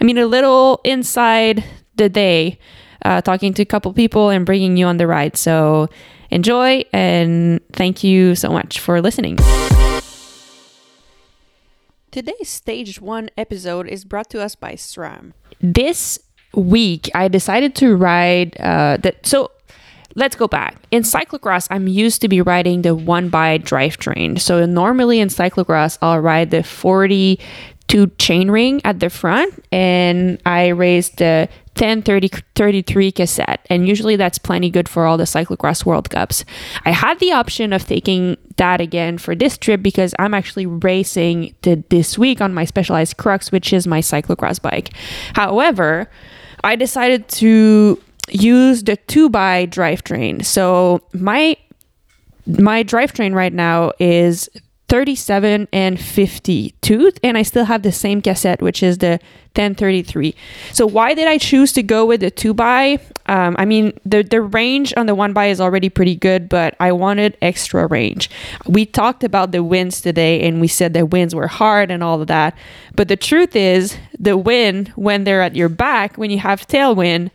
I 0.00 0.04
mean, 0.04 0.18
a 0.18 0.26
little 0.26 0.80
inside 0.84 1.64
the 1.96 2.08
day, 2.08 2.58
uh, 3.04 3.20
talking 3.20 3.52
to 3.54 3.62
a 3.62 3.66
couple 3.66 3.92
people 3.92 4.30
and 4.30 4.46
bringing 4.46 4.76
you 4.76 4.86
on 4.86 4.96
the 4.96 5.06
ride. 5.06 5.36
So 5.36 5.88
enjoy 6.30 6.84
and 6.92 7.60
thank 7.72 8.04
you 8.04 8.34
so 8.34 8.50
much 8.50 8.80
for 8.80 9.00
listening. 9.00 9.38
Today's 12.10 12.48
stage 12.48 13.00
one 13.00 13.28
episode 13.36 13.88
is 13.88 14.04
brought 14.04 14.30
to 14.30 14.40
us 14.40 14.54
by 14.54 14.74
SRAM. 14.74 15.32
This 15.60 16.20
week, 16.54 17.10
I 17.12 17.26
decided 17.26 17.74
to 17.76 17.96
ride 17.96 18.56
uh, 18.60 18.98
that. 18.98 19.26
So 19.26 19.50
let's 20.14 20.36
go 20.36 20.46
back. 20.46 20.76
In 20.90 21.02
cyclocross, 21.02 21.66
I'm 21.70 21.88
used 21.88 22.20
to 22.20 22.28
be 22.28 22.40
riding 22.40 22.82
the 22.82 22.94
one 22.94 23.30
by 23.30 23.58
drivetrain. 23.58 24.40
So 24.40 24.64
normally 24.64 25.18
in 25.20 25.28
cyclocross, 25.28 25.98
I'll 26.02 26.20
ride 26.20 26.52
the 26.52 26.62
42 26.62 28.06
chainring 28.18 28.80
at 28.84 29.00
the 29.00 29.10
front, 29.10 29.64
and 29.72 30.40
I 30.46 30.68
race 30.68 31.08
the 31.10 31.48
10 31.74 32.02
30, 32.02 32.30
33 32.54 33.12
cassette 33.12 33.66
and 33.70 33.88
usually 33.88 34.16
that's 34.16 34.38
plenty 34.38 34.70
good 34.70 34.88
for 34.88 35.06
all 35.06 35.16
the 35.16 35.24
cyclocross 35.24 35.84
world 35.84 36.10
cups. 36.10 36.44
I 36.84 36.90
had 36.90 37.18
the 37.18 37.32
option 37.32 37.72
of 37.72 37.86
taking 37.86 38.36
that 38.56 38.80
again 38.80 39.18
for 39.18 39.34
this 39.34 39.58
trip 39.58 39.82
because 39.82 40.14
i'm 40.20 40.32
actually 40.32 40.66
racing 40.66 41.54
this 41.62 42.16
week 42.16 42.40
on 42.40 42.54
my 42.54 42.64
specialized 42.64 43.16
crux 43.16 43.50
which 43.50 43.72
is 43.72 43.86
my 43.86 44.00
cyclocross 44.00 44.60
bike. 44.62 44.90
However 45.34 46.08
i 46.62 46.76
decided 46.76 47.28
to 47.28 48.00
use 48.30 48.84
the 48.84 48.96
2 48.96 49.28
by 49.28 49.66
drivetrain. 49.66 50.44
So 50.44 51.00
my 51.12 51.56
my 52.46 52.84
drivetrain 52.84 53.34
right 53.34 53.52
now 53.52 53.92
is 53.98 54.48
37 54.94 55.66
and 55.72 56.00
50 56.00 56.72
tooth 56.80 57.18
and 57.24 57.36
I 57.36 57.42
still 57.42 57.64
have 57.64 57.82
the 57.82 57.90
same 57.90 58.22
cassette 58.22 58.62
which 58.62 58.80
is 58.80 58.98
the 58.98 59.18
1033 59.56 60.36
so 60.72 60.86
why 60.86 61.14
did 61.14 61.26
I 61.26 61.36
choose 61.36 61.72
to 61.72 61.82
go 61.82 62.06
with 62.06 62.20
the 62.20 62.30
2 62.30 62.54
by 62.54 63.00
um, 63.26 63.56
I 63.58 63.64
mean 63.64 63.98
the 64.04 64.22
the 64.22 64.40
range 64.40 64.94
on 64.96 65.06
the 65.06 65.16
1 65.16 65.32
by 65.32 65.46
is 65.46 65.60
already 65.60 65.88
pretty 65.88 66.14
good 66.14 66.48
but 66.48 66.76
I 66.78 66.92
wanted 66.92 67.36
extra 67.42 67.88
range. 67.88 68.30
We 68.68 68.86
talked 68.86 69.24
about 69.24 69.50
the 69.50 69.64
winds 69.64 70.00
today 70.00 70.42
and 70.42 70.60
we 70.60 70.68
said 70.68 70.94
the 70.94 71.04
winds 71.04 71.34
were 71.34 71.48
hard 71.48 71.90
and 71.90 72.00
all 72.04 72.20
of 72.20 72.28
that. 72.28 72.56
But 72.94 73.08
the 73.08 73.16
truth 73.16 73.56
is 73.56 73.96
the 74.16 74.36
wind 74.36 74.92
when 74.94 75.24
they're 75.24 75.42
at 75.42 75.56
your 75.56 75.68
back 75.68 76.16
when 76.16 76.30
you 76.30 76.38
have 76.38 76.68
tailwind 76.68 77.32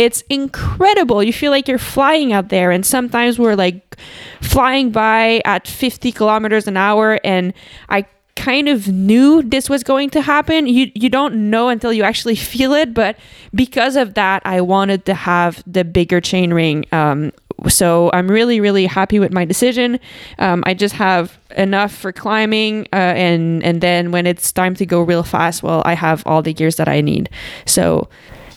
it's 0.00 0.22
incredible. 0.30 1.22
You 1.22 1.32
feel 1.32 1.50
like 1.50 1.68
you're 1.68 1.76
flying 1.76 2.32
out 2.32 2.48
there. 2.48 2.70
And 2.70 2.86
sometimes 2.86 3.38
we're 3.38 3.54
like 3.54 3.98
flying 4.40 4.90
by 4.90 5.42
at 5.44 5.68
50 5.68 6.10
kilometers 6.10 6.66
an 6.66 6.78
hour. 6.78 7.20
And 7.22 7.52
I 7.90 8.06
kind 8.34 8.70
of 8.70 8.88
knew 8.88 9.42
this 9.42 9.68
was 9.68 9.82
going 9.82 10.08
to 10.10 10.22
happen. 10.22 10.66
You 10.66 10.90
you 10.94 11.10
don't 11.10 11.50
know 11.50 11.68
until 11.68 11.92
you 11.92 12.02
actually 12.02 12.36
feel 12.52 12.72
it, 12.72 12.94
but 12.94 13.18
because 13.54 13.96
of 13.96 14.14
that, 14.14 14.40
I 14.46 14.62
wanted 14.62 15.04
to 15.04 15.12
have 15.12 15.62
the 15.66 15.84
bigger 15.84 16.18
chain 16.22 16.54
ring. 16.54 16.86
Um, 16.92 17.32
so 17.68 18.08
I'm 18.14 18.28
really 18.28 18.58
really 18.58 18.86
happy 18.86 19.18
with 19.18 19.34
my 19.34 19.44
decision. 19.44 20.00
Um, 20.38 20.62
I 20.64 20.72
just 20.72 20.94
have 20.94 21.38
enough 21.58 21.92
for 21.92 22.10
climbing, 22.10 22.86
uh, 22.94 22.96
and 22.96 23.62
and 23.62 23.82
then 23.82 24.12
when 24.12 24.26
it's 24.26 24.50
time 24.50 24.74
to 24.76 24.86
go 24.86 25.02
real 25.02 25.24
fast, 25.24 25.62
well, 25.62 25.82
I 25.84 25.92
have 25.92 26.22
all 26.24 26.40
the 26.40 26.54
gears 26.54 26.76
that 26.76 26.88
I 26.88 27.02
need. 27.02 27.28
So 27.66 28.08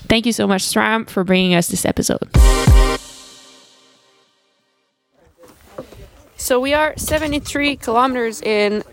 Thank 0.08 0.26
you 0.26 0.34
so 0.34 0.48
much, 0.48 0.64
SRAM, 0.64 1.10
for 1.10 1.24
bringing 1.24 1.56
us 1.56 1.68
this 1.68 1.86
episode. 1.86 2.30
So 6.38 6.60
we 6.60 6.74
are 6.74 6.94
73 6.98 7.78
kilometers 7.78 8.42
in 8.42 8.84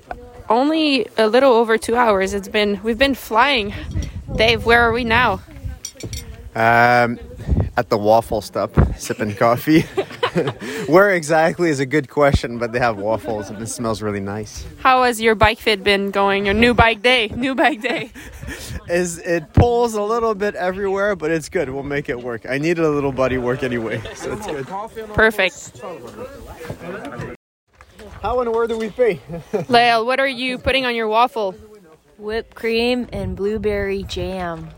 only 0.48 1.08
a 1.18 1.26
little 1.26 1.52
over 1.52 1.78
two 1.78 1.96
hours. 1.96 2.32
It's 2.32 2.48
been 2.48 2.80
we've 2.82 2.98
been 2.98 3.14
flying. 3.14 3.74
Dave, 4.36 4.64
where 4.64 4.82
are 4.82 4.92
we 4.92 5.04
now? 5.04 5.40
Um, 6.54 7.18
at 7.76 7.88
the 7.88 7.98
waffle 7.98 8.40
stop, 8.40 8.70
sipping 8.96 9.34
coffee. 9.34 9.84
Where 10.86 11.10
exactly 11.10 11.70
is 11.70 11.80
a 11.80 11.86
good 11.86 12.08
question, 12.08 12.58
but 12.58 12.72
they 12.72 12.78
have 12.78 12.98
waffles 12.98 13.50
and 13.50 13.60
it 13.62 13.66
smells 13.66 14.02
really 14.02 14.20
nice. 14.20 14.64
How 14.78 15.02
has 15.02 15.20
your 15.20 15.34
bike 15.34 15.58
fit 15.58 15.82
been 15.82 16.10
going? 16.10 16.44
Your 16.44 16.54
new 16.54 16.74
bike 16.74 17.02
day, 17.02 17.28
new 17.28 17.54
bike 17.54 17.80
day. 17.82 18.12
is 18.88 19.18
it 19.18 19.52
pulls 19.52 19.94
a 19.94 20.02
little 20.02 20.34
bit 20.34 20.54
everywhere, 20.54 21.16
but 21.16 21.30
it's 21.30 21.48
good. 21.48 21.70
We'll 21.70 21.82
make 21.82 22.08
it 22.08 22.20
work. 22.20 22.46
I 22.48 22.58
needed 22.58 22.84
a 22.84 22.90
little 22.90 23.12
buddy 23.12 23.38
work 23.38 23.62
anyway, 23.62 24.00
so 24.14 24.32
it's 24.32 24.46
good. 24.46 24.66
Perfect. 25.14 25.80
How 28.22 28.40
and 28.40 28.52
where 28.52 28.66
do 28.66 28.76
we 28.76 28.90
pay? 28.90 29.20
Lael, 29.68 30.04
what 30.04 30.20
are 30.20 30.28
you 30.28 30.58
putting 30.58 30.84
on 30.84 30.94
your 30.94 31.08
waffle? 31.08 31.52
Whipped 32.18 32.54
cream 32.54 33.08
and 33.12 33.34
blueberry 33.34 34.02
jam. 34.02 34.68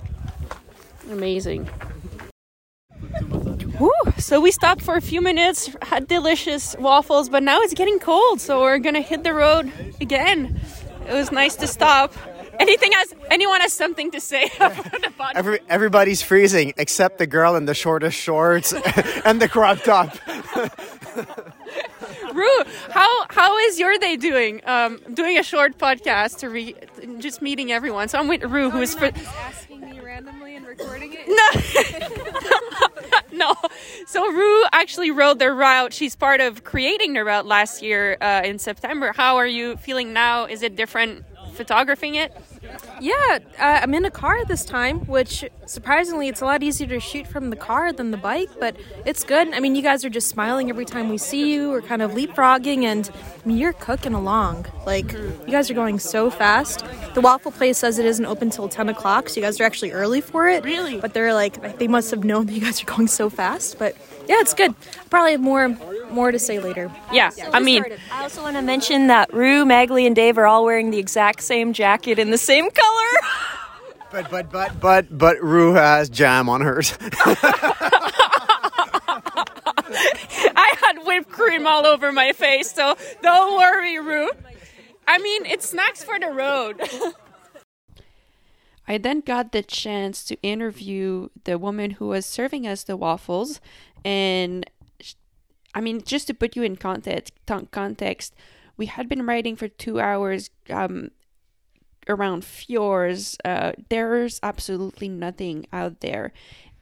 Amazing. 1.11 1.69
Woo! 3.83 3.91
So 4.19 4.41
we 4.41 4.53
stopped 4.53 4.81
for 4.81 4.95
a 4.95 5.01
few 5.01 5.21
minutes, 5.21 5.69
had 5.83 6.07
delicious 6.07 6.77
waffles, 6.79 7.29
but 7.29 7.43
now 7.43 7.61
it's 7.63 7.75
getting 7.75 7.99
cold, 7.99 8.41
so 8.41 8.61
we're 8.61 8.79
gonna 8.79 9.01
hit 9.01 9.25
the 9.25 9.35
road 9.35 9.73
again. 10.01 10.61
It 11.09 11.13
was 11.13 11.33
nice 11.33 11.57
to 11.57 11.67
stop. 11.67 12.15
Anything 12.61 12.93
has 12.93 13.13
anyone 13.29 13.61
has 13.61 13.73
something 13.73 14.13
to 14.13 14.21
say 14.21 14.53
Every, 15.35 15.59
everybody's 15.69 16.23
freezing 16.23 16.75
except 16.77 17.19
the 17.19 17.27
girl 17.27 17.57
in 17.57 17.65
the 17.65 17.75
shortest 17.75 18.17
shorts 18.17 18.73
and 19.25 19.43
the 19.43 19.49
crop 19.49 19.83
top. 19.83 20.17
Rue, 22.33 22.63
how 22.91 23.27
how 23.31 23.59
is 23.67 23.81
your 23.81 23.99
day 23.99 24.17
doing? 24.17 24.61
Um, 24.65 25.01
doing 25.13 25.39
a 25.39 25.43
short 25.43 25.77
podcast 25.77 26.39
to 26.39 26.51
re, 26.51 26.77
just 27.19 27.43
meeting 27.43 27.73
everyone. 27.73 28.07
So 28.07 28.21
I'm 28.21 28.29
with 28.29 28.45
Rue, 28.45 28.71
who 28.71 28.81
is 28.81 28.95
for 28.95 29.11
randomly 29.11 29.11
and 29.11 29.27
recording 30.79 31.15
it? 31.15 31.29
No. 33.33 33.47
no. 33.47 33.55
So 34.07 34.27
Rue 34.31 34.65
actually 34.73 35.11
rode 35.11 35.39
the 35.39 35.53
route. 35.53 35.93
She's 35.93 36.17
part 36.17 36.41
of 36.41 36.65
creating 36.65 37.13
the 37.13 37.25
route 37.25 37.47
last 37.47 37.83
year 37.83 38.17
uh, 38.21 38.43
in 38.45 38.59
September. 38.59 39.13
How 39.15 39.37
are 39.37 39.47
you 39.47 39.77
feeling 39.77 40.13
now? 40.13 40.47
Is 40.47 40.63
it 40.63 40.77
different 40.77 41.25
photographing 41.55 42.15
it? 42.15 42.33
Yeah, 43.01 43.39
uh, 43.59 43.81
I'm 43.83 43.95
in 43.95 44.05
a 44.05 44.11
car 44.11 44.45
this 44.45 44.65
time, 44.65 45.01
which 45.07 45.45
surprisingly, 45.67 46.29
it's 46.29 46.41
a 46.41 46.45
lot 46.45 46.63
easier 46.63 46.87
to 46.89 47.01
shoot 47.01 47.27
from 47.27 47.51
the 47.51 47.57
car 47.57 47.93
than 47.93 48.11
the 48.11 48.17
bike, 48.17 48.51
but 48.61 48.77
it's 49.05 49.25
good. 49.25 49.53
I 49.53 49.61
mean, 49.61 49.75
you 49.75 49.83
guys 49.83 50.05
are 50.05 50.11
just 50.11 50.29
smiling 50.29 50.71
every 50.71 50.85
time 50.85 51.09
we 51.09 51.19
see 51.19 51.53
you. 51.53 51.71
We're 51.71 51.83
kind 51.83 52.03
of 52.03 52.13
leapfrogging, 52.13 52.85
and 52.85 53.11
I 53.13 53.49
mean, 53.49 53.57
you're 53.57 53.73
cooking 53.73 54.15
along. 54.15 54.67
Like, 54.87 55.13
you 55.13 55.49
guys 55.51 55.71
are 55.71 55.75
going 55.75 55.99
so 55.99 56.31
fast. 56.31 56.85
The 57.15 57.21
waffle 57.21 57.51
place 57.51 57.79
says 57.79 57.99
it 57.99 58.07
isn't 58.07 58.27
open 58.27 58.51
till 58.51 58.69
10 58.69 58.89
o'clock, 58.89 59.29
so 59.29 59.41
you 59.41 59.43
guys 59.43 59.61
are 59.61 59.65
actually 59.65 59.93
early 59.93 60.21
for 60.21 60.49
it. 60.49 60.65
Really? 60.65 60.99
But 60.99 61.15
they're 61.15 61.35
like, 61.35 61.79
they 61.79 61.89
must 61.89 62.11
have 62.11 62.25
known 62.25 62.47
that 62.47 62.53
you 62.53 62.61
guys 62.61 62.83
are 62.83 62.87
going 62.87 63.09
so 63.09 63.29
fast, 63.29 63.79
but 63.79 63.97
yeah, 64.29 64.41
it's 64.41 64.55
good. 64.55 64.75
Probably 65.11 65.33
have 65.33 65.41
more 65.41 65.69
more 66.11 66.31
to 66.31 66.39
say 66.39 66.61
later. 66.61 66.91
Yeah, 67.13 67.31
I 67.53 67.61
mean, 67.61 67.85
I 68.11 68.23
also 68.23 68.43
want 68.43 68.57
to 68.57 68.63
mention 68.63 69.07
that 69.07 69.33
Rue, 69.33 69.65
Maghalie, 69.65 70.07
and 70.07 70.15
Dave 70.15 70.39
are 70.39 70.47
all 70.47 70.65
wearing 70.65 70.91
the 70.91 70.99
exact 70.99 71.43
same 71.43 71.73
jacket 71.73 72.19
in 72.19 72.31
the 72.31 72.39
same 72.39 72.71
color. 72.71 73.09
But 74.13 74.31
but 74.31 74.53
but 74.53 74.79
but 74.79 75.17
but 75.17 75.43
Rue 75.43 75.73
has 75.73 76.11
jam 76.11 76.51
on 76.51 76.61
hers. 76.61 76.95
I 80.55 80.75
had 80.83 80.99
whipped 81.07 81.31
cream 81.31 81.67
all 81.67 81.87
over 81.87 82.13
my 82.13 82.33
face, 82.33 82.71
so 82.71 82.95
don't 83.23 83.57
worry, 83.57 83.99
Rue. 83.99 84.29
I 85.09 85.17
mean, 85.17 85.47
it's 85.47 85.71
snacks 85.71 86.05
for 86.05 86.19
the 86.19 86.29
road. 86.29 86.83
I 88.89 88.99
then 88.99 89.21
got 89.21 89.53
the 89.53 89.63
chance 89.63 90.25
to 90.25 90.41
interview 90.43 91.29
the 91.45 91.57
woman 91.59 91.93
who 91.93 92.09
was 92.09 92.27
serving 92.27 92.67
us 92.67 92.83
the 92.83 92.97
waffles, 92.97 93.61
and 94.05 94.69
I 95.75 95.81
mean, 95.81 96.03
just 96.03 96.27
to 96.27 96.35
put 96.35 96.57
you 96.57 96.63
in 96.63 96.77
context, 96.77 97.33
context, 97.71 98.35
we 98.77 98.87
had 98.87 99.09
been 99.09 99.27
riding 99.27 99.57
for 99.57 99.69
two 99.69 100.01
hours 100.01 100.51
um, 100.71 101.11
around 102.09 102.45
fjords. 102.45 103.37
Uh, 103.45 103.73
there's 103.89 104.39
absolutely 104.43 105.09
nothing 105.09 105.67
out 105.73 106.01
there, 106.01 106.33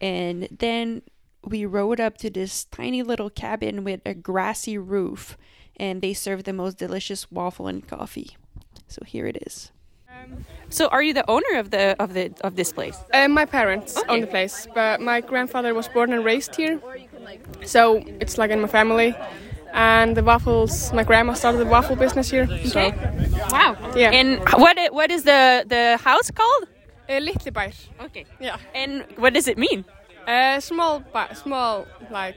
and 0.01 0.49
then 0.51 1.03
we 1.45 1.65
rode 1.65 2.01
up 2.01 2.19
to 2.19 2.31
this 2.31 2.65
tiny 2.65 3.03
little 3.03 3.31
cabin 3.31 3.85
with 3.85 4.01
a 4.05 4.15
grassy 4.15 4.77
roof, 4.77 5.37
and 5.77 6.03
they 6.03 6.13
served 6.13 6.45
the 6.45 6.53
most 6.53 6.79
delicious 6.79 7.31
waffle 7.31 7.67
and 7.67 7.87
coffee. 7.87 8.37
So 8.89 9.03
here 9.07 9.27
it 9.27 9.39
is. 9.47 9.71
so, 10.69 10.89
are 10.89 11.03
you 11.03 11.15
the 11.15 11.29
owner 11.31 11.57
of 11.57 11.71
the 11.71 11.97
of 11.99 12.15
the 12.15 12.33
of 12.43 12.57
this 12.57 12.73
place? 12.73 12.99
Uh, 13.13 13.29
my 13.29 13.45
parents 13.45 13.97
own 14.09 14.21
the 14.21 14.27
place, 14.27 14.67
but 14.75 15.01
my 15.01 15.21
grandfather 15.21 15.73
was 15.73 15.89
born 15.89 16.13
and 16.13 16.25
raised 16.25 16.57
here, 16.57 16.81
so 17.65 18.03
it's 18.21 18.39
like 18.39 18.51
in 18.51 18.61
my 18.61 18.69
family. 18.69 19.15
And 19.73 20.17
the 20.17 20.23
waffles, 20.25 20.93
my 20.93 21.05
grandma 21.05 21.35
started 21.35 21.59
the 21.59 21.71
waffle 21.71 21.95
business 21.97 22.29
here. 22.31 22.47
So, 22.67 22.91
Wow. 23.53 23.77
Yeah. 23.95 24.11
And 24.11 24.41
what 24.65 24.77
what 24.93 25.11
is 25.11 25.23
the 25.23 25.65
the 25.69 25.97
house 26.03 26.31
called? 26.33 26.67
uh, 27.09 27.21
Litlibær. 27.21 27.73
Okay. 28.07 28.25
Yeah. 28.41 28.57
And 28.75 29.05
what 29.17 29.33
does 29.35 29.47
it 29.49 29.59
mean? 29.59 29.85
Uh, 30.27 30.61
small, 30.61 31.03
small, 31.35 31.87
like, 32.11 32.37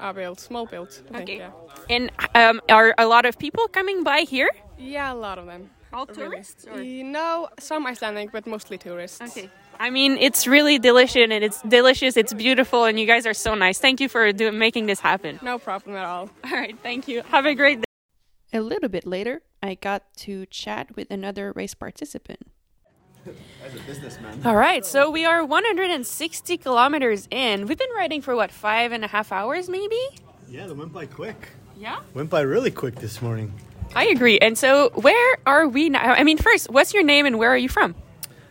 uh, 0.00 0.12
build, 0.12 0.40
small 0.40 0.66
build. 0.66 0.88
I 1.12 1.16
think, 1.18 1.28
Okay. 1.28 1.36
yeah. 1.38 1.94
And 1.94 2.10
um, 2.34 2.60
are 2.68 2.94
a 2.98 3.06
lot 3.06 3.24
of 3.26 3.38
people 3.38 3.68
coming 3.68 4.02
by 4.04 4.20
here? 4.28 4.50
Yeah, 4.78 5.12
a 5.12 5.18
lot 5.26 5.38
of 5.38 5.46
them. 5.46 5.70
All 5.92 6.04
Really. 6.06 6.20
tourists? 6.20 6.66
or- 6.70 6.82
You 6.82 7.04
know, 7.04 7.48
some 7.58 7.86
Icelandic, 7.86 8.30
but 8.32 8.46
mostly 8.46 8.76
tourists. 8.78 9.20
Okay. 9.20 9.48
I 9.80 9.90
mean, 9.90 10.16
it's 10.18 10.46
really 10.46 10.78
delicious 10.78 11.22
and 11.30 11.32
it's 11.32 11.62
delicious. 11.62 12.16
It's 12.16 12.32
beautiful, 12.32 12.84
and 12.84 12.98
you 12.98 13.06
guys 13.06 13.26
are 13.26 13.34
so 13.34 13.54
nice. 13.54 13.78
Thank 13.78 14.00
you 14.00 14.08
for 14.08 14.32
do- 14.32 14.50
making 14.52 14.86
this 14.86 15.00
happen. 15.00 15.38
No 15.42 15.58
problem 15.58 15.96
at 15.96 16.04
all. 16.04 16.30
All 16.44 16.50
right, 16.50 16.76
thank 16.82 17.06
you. 17.08 17.22
Have 17.28 17.46
a 17.46 17.54
great 17.54 17.78
day. 17.80 17.84
A 18.52 18.60
little 18.60 18.88
bit 18.88 19.06
later, 19.06 19.42
I 19.62 19.74
got 19.74 20.02
to 20.18 20.46
chat 20.46 20.96
with 20.96 21.10
another 21.10 21.52
race 21.52 21.74
participant. 21.74 22.40
As 23.64 23.74
a 23.74 23.80
businessman. 23.86 24.40
All 24.44 24.56
right, 24.56 24.86
so 24.86 25.10
we 25.10 25.26
are 25.26 25.44
160 25.44 26.56
kilometers 26.56 27.28
in. 27.30 27.66
We've 27.66 27.76
been 27.76 27.94
riding 27.94 28.22
for 28.22 28.34
what 28.34 28.50
five 28.50 28.90
and 28.92 29.04
a 29.04 29.08
half 29.08 29.32
hours, 29.32 29.68
maybe. 29.68 30.00
Yeah, 30.48 30.66
they 30.66 30.72
went 30.72 30.92
by 30.92 31.06
quick. 31.06 31.50
Yeah, 31.76 32.00
Went 32.14 32.30
by 32.30 32.40
really 32.40 32.70
quick 32.70 32.96
this 32.96 33.20
morning. 33.22 33.52
I 33.94 34.06
agree. 34.06 34.38
And 34.38 34.56
so, 34.58 34.90
where 34.94 35.38
are 35.46 35.68
we 35.68 35.90
now? 35.90 36.00
I 36.00 36.24
mean, 36.24 36.38
first, 36.38 36.70
what's 36.70 36.92
your 36.94 37.02
name 37.04 37.26
and 37.26 37.38
where 37.38 37.50
are 37.50 37.56
you 37.56 37.68
from? 37.68 37.94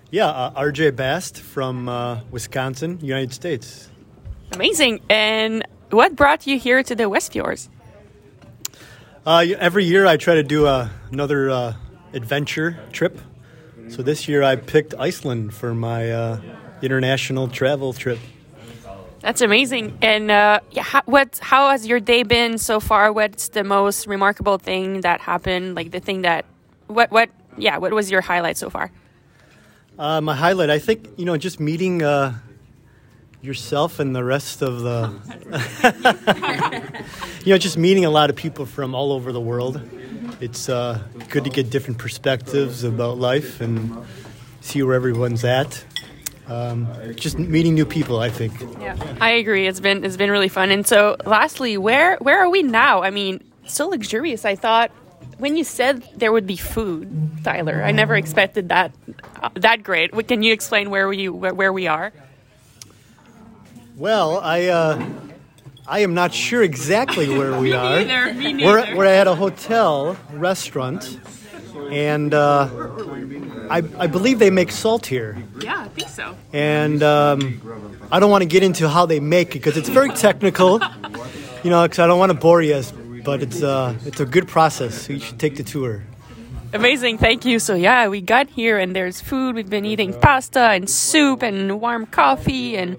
Yeah, 0.10 0.28
uh, 0.28 0.62
RJ 0.62 0.96
Bast 0.96 1.40
from 1.40 1.90
uh, 1.90 2.22
Wisconsin, 2.32 3.00
United 3.02 3.34
States. 3.34 3.90
Amazing. 4.54 5.02
And 5.10 5.68
what 5.90 6.16
brought 6.16 6.48
you 6.48 6.58
here 6.58 6.82
to 6.82 6.96
the 6.96 7.10
West 7.10 7.34
Fjords? 7.34 7.70
Uh, 9.26 9.46
every 9.60 9.84
year 9.84 10.06
I 10.06 10.16
try 10.16 10.36
to 10.36 10.44
do 10.44 10.66
uh, 10.66 10.88
another 11.12 11.50
uh, 11.50 11.74
adventure 12.14 12.80
trip. 12.94 13.20
So 13.90 14.02
this 14.02 14.28
year 14.28 14.44
I 14.44 14.56
picked 14.56 14.94
Iceland 14.98 15.54
for 15.54 15.74
my 15.74 16.12
uh, 16.12 16.42
international 16.82 17.48
travel 17.50 17.94
trip. 17.94 18.20
That's 19.20 19.42
amazing. 19.42 19.98
And 20.02 20.32
uh, 20.32 20.60
yeah, 20.72 20.84
how, 20.84 21.02
what? 21.06 21.40
How 21.42 21.70
has 21.70 21.88
your 21.88 22.00
day 22.00 22.24
been 22.24 22.58
so 22.58 22.80
far? 22.80 23.12
What's 23.12 23.50
the 23.50 23.64
most 23.64 24.08
remarkable 24.08 24.58
thing 24.58 25.02
that 25.02 25.20
happened? 25.20 25.76
Like 25.76 25.92
the 25.92 26.00
thing 26.00 26.22
that, 26.22 26.46
what, 26.88 27.12
what? 27.12 27.30
Yeah, 27.58 27.78
what 27.78 27.92
was 27.92 28.12
your 28.12 28.22
highlight 28.22 28.58
so 28.58 28.70
far? 28.70 28.92
Uh, 29.98 30.22
my 30.22 30.36
highlight, 30.36 30.70
I 30.70 30.78
think, 30.78 31.10
you 31.18 31.26
know, 31.26 31.38
just 31.38 31.60
meeting 31.60 32.04
uh, 32.04 32.36
yourself 33.42 34.00
and 34.00 34.16
the 34.16 34.24
rest 34.24 34.62
of 34.62 34.82
the. 34.82 35.12
you 37.44 37.54
know, 37.54 37.58
just 37.58 37.78
meeting 37.78 38.06
a 38.06 38.10
lot 38.12 38.30
of 38.30 38.36
people 38.36 38.68
from 38.68 38.94
all 38.94 39.12
over 39.12 39.32
the 39.32 39.42
world. 39.42 39.82
It's 40.40 40.70
uh, 40.70 41.02
good 41.30 41.46
to 41.46 41.50
get 41.50 41.72
different 41.72 41.98
perspectives 41.98 42.84
about 42.84 43.18
life 43.18 43.60
and 43.60 44.06
see 44.62 44.84
where 44.84 44.94
everyone's 44.94 45.44
at. 45.44 45.84
Um, 46.46 46.88
just 47.16 47.40
meeting 47.40 47.74
new 47.74 47.86
people, 47.86 48.20
I 48.20 48.30
think. 48.30 48.54
Yeah, 48.80 48.96
I 49.20 49.32
agree. 49.32 49.68
It's 49.68 49.80
been 49.80 50.06
it's 50.06 50.16
been 50.16 50.32
really 50.32 50.48
fun. 50.48 50.70
And 50.72 50.88
so, 50.88 51.18
lastly, 51.26 51.78
where 51.78 52.18
where 52.18 52.40
are 52.40 52.50
we 52.50 52.64
now? 52.64 53.02
I 53.04 53.10
mean, 53.10 53.44
so 53.66 53.90
luxurious. 53.90 54.46
I 54.46 54.56
thought 54.56 54.92
when 55.38 55.56
you 55.56 55.64
said 55.64 56.04
there 56.16 56.32
would 56.32 56.48
be 56.48 56.58
food, 56.58 57.10
Tyler, 57.44 57.84
I 57.84 57.92
never 57.92 58.16
expected 58.16 58.70
that 58.70 58.92
uh, 59.42 59.50
that 59.56 59.84
great. 59.84 60.12
Can 60.28 60.44
you 60.44 60.54
explain 60.54 60.90
where 60.90 61.08
we 61.08 61.30
where, 61.30 61.54
where 61.54 61.74
we 61.74 61.88
are? 61.88 62.12
Well, 63.96 64.40
I 64.40 64.66
uh, 64.66 65.04
I 65.88 66.00
am 66.00 66.14
not 66.14 66.34
sure 66.34 66.62
exactly 66.64 67.30
where 67.30 67.58
we 67.60 67.74
are. 67.84 68.04
neither, 68.04 68.34
me 68.34 68.66
We're, 68.66 68.82
neither. 68.82 68.96
we're 68.98 69.06
at 69.06 69.28
a 69.28 69.36
hotel 69.36 70.18
restaurant, 70.34 71.20
and 71.92 72.34
uh, 72.34 72.70
I, 73.70 73.78
I 73.98 74.08
believe 74.08 74.40
they 74.40 74.50
make 74.52 74.72
salt 74.72 75.06
here. 75.06 75.38
Yeah, 75.62 75.80
I 75.80 75.88
think 75.90 76.10
so. 76.10 76.36
And 76.54 77.02
um, 77.04 77.62
I 78.12 78.20
don't 78.20 78.30
want 78.32 78.42
to 78.44 78.48
get 78.48 78.64
into 78.64 78.88
how 78.90 79.06
they 79.06 79.20
make 79.20 79.50
it 79.56 79.60
because 79.60 79.78
it's 79.78 79.90
very 79.90 80.10
technical, 80.10 80.80
you 81.64 81.70
know. 81.70 81.84
Because 81.84 82.00
I 82.00 82.08
don't 82.08 82.20
want 82.20 82.32
to 82.32 82.38
bore 82.38 82.62
you, 82.62 82.82
but 83.28 83.44
it's 83.44 83.62
uh, 83.62 83.94
it's 84.06 84.22
a 84.22 84.26
good 84.26 84.48
process. 84.48 85.06
So 85.06 85.14
you 85.14 85.20
should 85.20 85.38
take 85.38 85.58
the 85.58 85.64
tour. 85.64 86.02
Amazing, 86.74 87.18
thank 87.18 87.44
you. 87.44 87.60
So 87.60 87.76
yeah, 87.76 88.08
we 88.08 88.22
got 88.22 88.50
here 88.50 88.78
and 88.78 88.96
there's 88.96 89.20
food. 89.20 89.56
We've 89.56 89.70
been 89.70 89.86
eating 89.86 90.14
pasta 90.14 90.72
and 90.72 90.90
soup 90.90 91.44
and 91.44 91.82
warm 91.82 92.06
coffee 92.06 92.78
and 92.78 92.96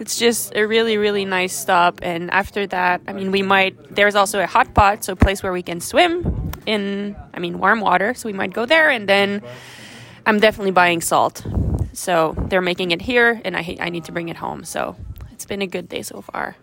it's 0.00 0.18
just 0.18 0.54
a 0.56 0.66
really 0.66 0.98
really 0.98 1.24
nice 1.24 1.54
stop. 1.54 2.00
And 2.02 2.28
after 2.30 2.66
that, 2.66 3.02
I 3.06 3.12
mean, 3.12 3.30
we 3.30 3.42
might. 3.42 3.74
There's 3.94 4.16
also 4.16 4.40
a 4.40 4.46
hot 4.46 4.74
pot, 4.74 5.04
so 5.04 5.12
a 5.12 5.16
place 5.16 5.42
where 5.44 5.52
we 5.52 5.62
can 5.62 5.80
swim 5.80 6.52
in. 6.66 7.14
I 7.32 7.38
mean, 7.38 7.58
warm 7.58 7.80
water. 7.80 8.14
So 8.14 8.28
we 8.28 8.32
might 8.32 8.52
go 8.52 8.66
there 8.66 8.90
and 8.90 9.08
then. 9.08 9.42
I'm 10.26 10.40
definitely 10.40 10.72
buying 10.72 11.00
salt. 11.00 11.46
So 11.94 12.34
they're 12.48 12.60
making 12.60 12.90
it 12.90 13.00
here, 13.00 13.40
and 13.46 13.56
I 13.56 13.62
I 13.80 13.88
need 13.88 14.04
to 14.04 14.12
bring 14.12 14.28
it 14.28 14.36
home. 14.36 14.64
So 14.64 14.94
it's 15.32 15.46
been 15.46 15.62
a 15.62 15.66
good 15.66 15.88
day 15.88 16.02
so 16.02 16.20
far. 16.20 16.56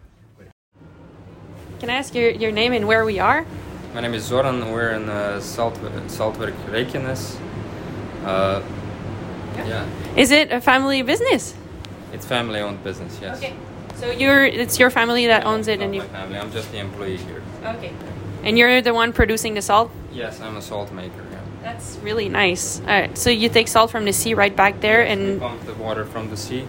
Can 1.80 1.90
I 1.90 1.96
ask 1.96 2.16
your, 2.16 2.30
your 2.30 2.52
name 2.52 2.74
and 2.74 2.88
where 2.88 3.06
we 3.06 3.20
are? 3.20 3.46
My 3.94 4.02
name 4.02 4.14
is 4.14 4.24
Zoran. 4.24 4.72
We're 4.72 4.92
in 4.92 5.10
uh, 5.10 5.40
Salt 5.40 5.76
Saltverk 6.08 6.54
Reykjanes. 6.70 7.38
Uh, 8.24 8.62
yeah, 9.58 9.88
Is 10.18 10.32
it 10.32 10.52
a 10.52 10.60
family 10.60 11.02
business? 11.02 11.56
it's 12.14 12.26
family-owned 12.26 12.84
business. 12.84 13.20
Yes. 13.22 13.38
Okay. 13.38 13.54
So 13.96 14.10
you're 14.10 14.46
it's 14.46 14.80
your 14.80 14.90
family 14.90 15.28
that 15.28 15.46
owns 15.46 15.68
it, 15.68 15.82
and 15.82 15.94
you. 15.94 16.02
My 16.02 16.08
family. 16.08 16.38
I'm 16.38 16.52
just 16.52 16.72
the 16.72 16.80
employee 16.80 17.18
here. 17.18 17.42
Okay. 17.64 17.94
And 18.44 18.58
you're 18.58 18.82
the 18.82 18.94
one 18.94 19.12
producing 19.14 19.54
the 19.54 19.62
salt. 19.62 19.92
Yes, 20.14 20.40
I'm 20.42 20.56
a 20.58 20.62
salt 20.62 20.92
maker. 20.92 21.24
Yeah. 21.32 21.40
That's 21.64 21.98
really 22.04 22.30
nice. 22.30 22.80
All 22.82 22.88
right. 22.88 23.18
So 23.18 23.30
you 23.30 23.50
take 23.50 23.68
salt 23.68 23.92
from 23.92 24.06
the 24.06 24.14
sea 24.14 24.34
right 24.34 24.56
back 24.56 24.82
there, 24.82 25.04
We 25.04 25.10
and 25.10 25.40
pump 25.42 25.66
the 25.66 25.74
water 25.74 26.06
from 26.06 26.30
the 26.30 26.38
sea, 26.38 26.66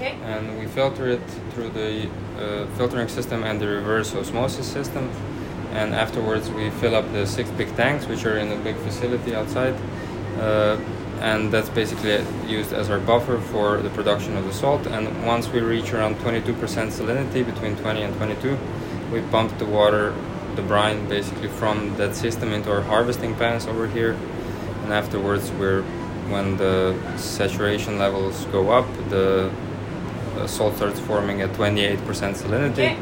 okay. 0.00 0.16
and 0.24 0.58
we 0.58 0.66
filter 0.66 1.08
it 1.08 1.20
through 1.52 1.70
the 1.70 2.08
uh, 2.38 2.66
filtering 2.76 3.08
system 3.08 3.44
and 3.44 3.60
the 3.60 3.66
reverse 3.66 4.14
osmosis 4.14 4.66
system. 4.66 5.10
And 5.72 5.94
afterwards, 5.94 6.50
we 6.50 6.70
fill 6.70 6.96
up 6.96 7.10
the 7.12 7.26
six 7.26 7.48
big 7.50 7.74
tanks, 7.76 8.06
which 8.06 8.24
are 8.24 8.38
in 8.38 8.50
a 8.50 8.56
big 8.56 8.76
facility 8.76 9.34
outside. 9.34 9.74
Uh, 10.38 10.76
and 11.20 11.52
that's 11.52 11.68
basically 11.68 12.24
used 12.48 12.72
as 12.72 12.90
our 12.90 12.98
buffer 12.98 13.38
for 13.38 13.76
the 13.82 13.90
production 13.90 14.36
of 14.36 14.44
the 14.46 14.52
salt. 14.52 14.86
And 14.86 15.26
once 15.26 15.48
we 15.48 15.60
reach 15.60 15.92
around 15.92 16.16
22% 16.16 16.54
salinity, 16.54 17.44
between 17.44 17.76
20 17.76 18.02
and 18.02 18.16
22, 18.16 18.58
we 19.12 19.20
pump 19.30 19.56
the 19.58 19.66
water, 19.66 20.14
the 20.56 20.62
brine, 20.62 21.08
basically 21.08 21.48
from 21.48 21.94
that 21.98 22.16
system 22.16 22.52
into 22.52 22.72
our 22.72 22.80
harvesting 22.80 23.36
pans 23.36 23.66
over 23.66 23.86
here. 23.86 24.16
And 24.82 24.92
afterwards, 24.92 25.52
we're 25.52 25.84
when 26.30 26.56
the 26.56 26.96
saturation 27.16 27.98
levels 27.98 28.44
go 28.46 28.70
up, 28.70 28.86
the, 29.10 29.52
the 30.40 30.48
salt 30.48 30.76
starts 30.76 30.98
forming 31.00 31.42
at 31.42 31.50
28% 31.52 31.98
salinity, 32.42 32.96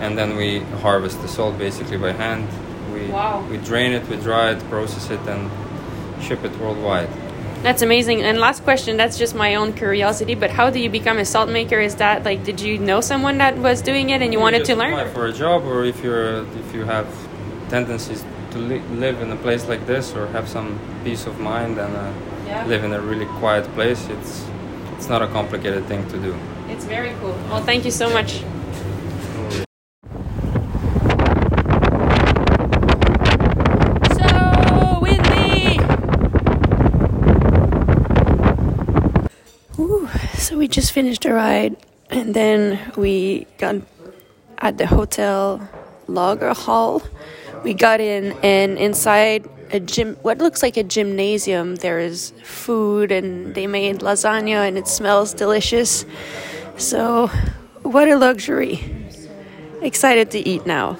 and 0.00 0.16
then 0.18 0.36
we 0.36 0.60
harvest 0.82 1.20
the 1.22 1.28
salt 1.28 1.58
basically 1.58 1.98
by 1.98 2.12
hand. 2.12 2.46
We 2.94 3.00
Wow. 3.10 3.44
we 3.50 3.56
drain 3.70 3.92
it, 3.92 4.02
we 4.08 4.16
dry 4.16 4.50
it, 4.54 4.60
process 4.70 5.10
it, 5.10 5.20
and 5.26 5.50
ship 6.22 6.44
it 6.44 6.52
worldwide. 6.60 7.08
That's 7.62 7.82
amazing. 7.82 8.22
And 8.22 8.38
last 8.38 8.62
question, 8.64 8.96
that's 8.96 9.18
just 9.18 9.34
my 9.34 9.56
own 9.56 9.72
curiosity, 9.72 10.34
but 10.42 10.50
how 10.50 10.70
do 10.70 10.78
you 10.78 10.90
become 10.90 11.18
a 11.18 11.24
salt 11.24 11.48
maker? 11.50 11.80
Is 11.80 11.94
that 11.96 12.24
like 12.24 12.40
did 12.44 12.60
you 12.60 12.78
know 12.78 13.00
someone 13.00 13.38
that 13.38 13.54
was 13.58 13.82
doing 13.82 14.10
it 14.10 14.22
and 14.22 14.32
you 14.32 14.40
wanted 14.40 14.58
just 14.60 14.70
to 14.70 14.76
learn? 14.76 14.92
apply 14.92 15.08
for 15.12 15.26
a 15.26 15.32
job, 15.32 15.64
or 15.66 15.84
if 15.84 15.98
you're 16.04 16.44
if 16.62 16.68
you 16.76 16.84
have 16.84 17.06
tendencies 17.68 18.24
to 18.52 18.58
li- 18.58 18.82
live 19.04 19.20
in 19.24 19.28
a 19.32 19.36
place 19.36 19.62
like 19.72 19.84
this, 19.86 20.14
or 20.16 20.22
have 20.28 20.46
some 20.48 20.78
peace 21.04 21.26
of 21.26 21.34
mind 21.40 21.78
and 21.84 21.92
uh, 21.96 22.04
Yeah. 22.46 22.64
live 22.72 22.84
in 22.84 22.92
a 22.92 23.00
really 23.00 23.26
quiet 23.40 23.64
place, 23.74 24.02
it's 24.16 24.32
it's 24.96 25.08
not 25.08 25.20
a 25.22 25.26
complicated 25.38 25.82
thing 25.90 26.02
to 26.12 26.16
do. 26.28 26.32
It's 26.76 26.84
very 26.84 27.14
cool. 27.20 27.32
Well, 27.48 27.62
thank 27.62 27.86
you 27.86 27.90
so 27.90 28.10
much. 28.10 28.44
So 34.12 34.98
windy. 35.00 35.80
Ooh, 39.78 40.06
so 40.36 40.58
we 40.58 40.68
just 40.68 40.92
finished 40.92 41.24
a 41.24 41.32
ride, 41.32 41.76
and 42.10 42.34
then 42.34 42.78
we 42.96 43.46
got 43.56 43.76
at 44.58 44.76
the 44.76 44.86
hotel 44.86 45.66
Laugarhóll. 46.08 47.02
We 47.64 47.72
got 47.72 48.02
in, 48.02 48.36
and 48.42 48.76
inside 48.76 49.48
a 49.72 49.80
gym, 49.80 50.16
what 50.20 50.38
looks 50.38 50.62
like 50.62 50.76
a 50.76 50.84
gymnasium, 50.84 51.76
there 51.76 51.98
is 51.98 52.34
food, 52.44 53.10
and 53.10 53.54
they 53.54 53.66
made 53.66 54.00
lasagna, 54.00 54.68
and 54.68 54.76
it 54.76 54.86
smells 54.86 55.32
delicious. 55.32 56.04
So, 56.78 57.28
what 57.82 58.06
a 58.06 58.16
luxury! 58.18 58.84
Excited 59.80 60.30
to 60.32 60.38
eat 60.38 60.66
now. 60.66 60.98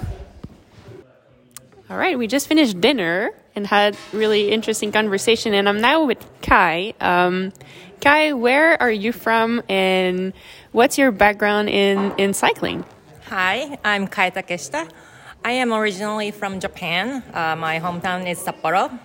All 1.90 1.98
right, 1.98 2.18
we 2.18 2.26
just 2.26 2.48
finished 2.48 2.80
dinner 2.80 3.30
and 3.54 3.66
had 3.66 3.94
really 4.12 4.50
interesting 4.50 4.90
conversation, 4.90 5.52
and 5.52 5.68
I'm 5.68 5.82
now 5.82 6.04
with 6.04 6.24
Kai. 6.40 6.94
Um, 6.98 7.52
Kai, 8.00 8.32
where 8.32 8.80
are 8.80 8.90
you 8.90 9.12
from, 9.12 9.62
and 9.68 10.32
what's 10.72 10.96
your 10.96 11.12
background 11.12 11.68
in 11.68 12.14
in 12.16 12.32
cycling? 12.32 12.82
Hi, 13.28 13.76
I'm 13.84 14.06
Kai 14.08 14.30
Takeshita. 14.30 14.88
I 15.44 15.52
am 15.60 15.74
originally 15.74 16.30
from 16.30 16.58
Japan. 16.58 17.22
Uh, 17.34 17.54
my 17.54 17.80
hometown 17.80 18.26
is 18.26 18.40
Sapporo, 18.40 18.98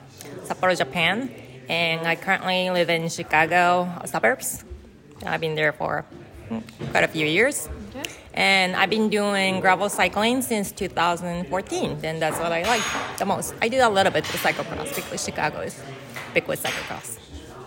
Sapporo, 0.48 0.78
Japan, 0.78 1.30
and 1.68 2.08
I 2.08 2.16
currently 2.16 2.70
live 2.70 2.90
in 2.90 3.10
Chicago 3.10 3.92
suburbs. 4.06 4.64
I've 5.26 5.42
been 5.42 5.56
there 5.56 5.74
for 5.74 6.06
quite 6.92 7.04
a 7.04 7.08
few 7.08 7.26
years. 7.26 7.70
And 8.34 8.76
I've 8.76 8.90
been 8.90 9.10
doing 9.10 9.60
gravel 9.60 9.90
cycling 9.90 10.42
since 10.42 10.72
2014, 10.72 12.00
and 12.04 12.22
that's 12.22 12.40
what 12.40 12.52
I 12.52 12.64
like 12.64 12.84
the 13.18 13.26
most. 13.26 13.54
I 13.62 13.68
do 13.68 13.78
a 13.82 13.90
little 13.90 14.12
bit 14.12 14.24
of 14.24 14.40
cyclocross 14.40 14.96
because 14.96 15.24
Chicago 15.24 15.60
is 15.60 15.78
big 16.34 16.48
with 16.48 16.64
cyclocross. 16.64 17.18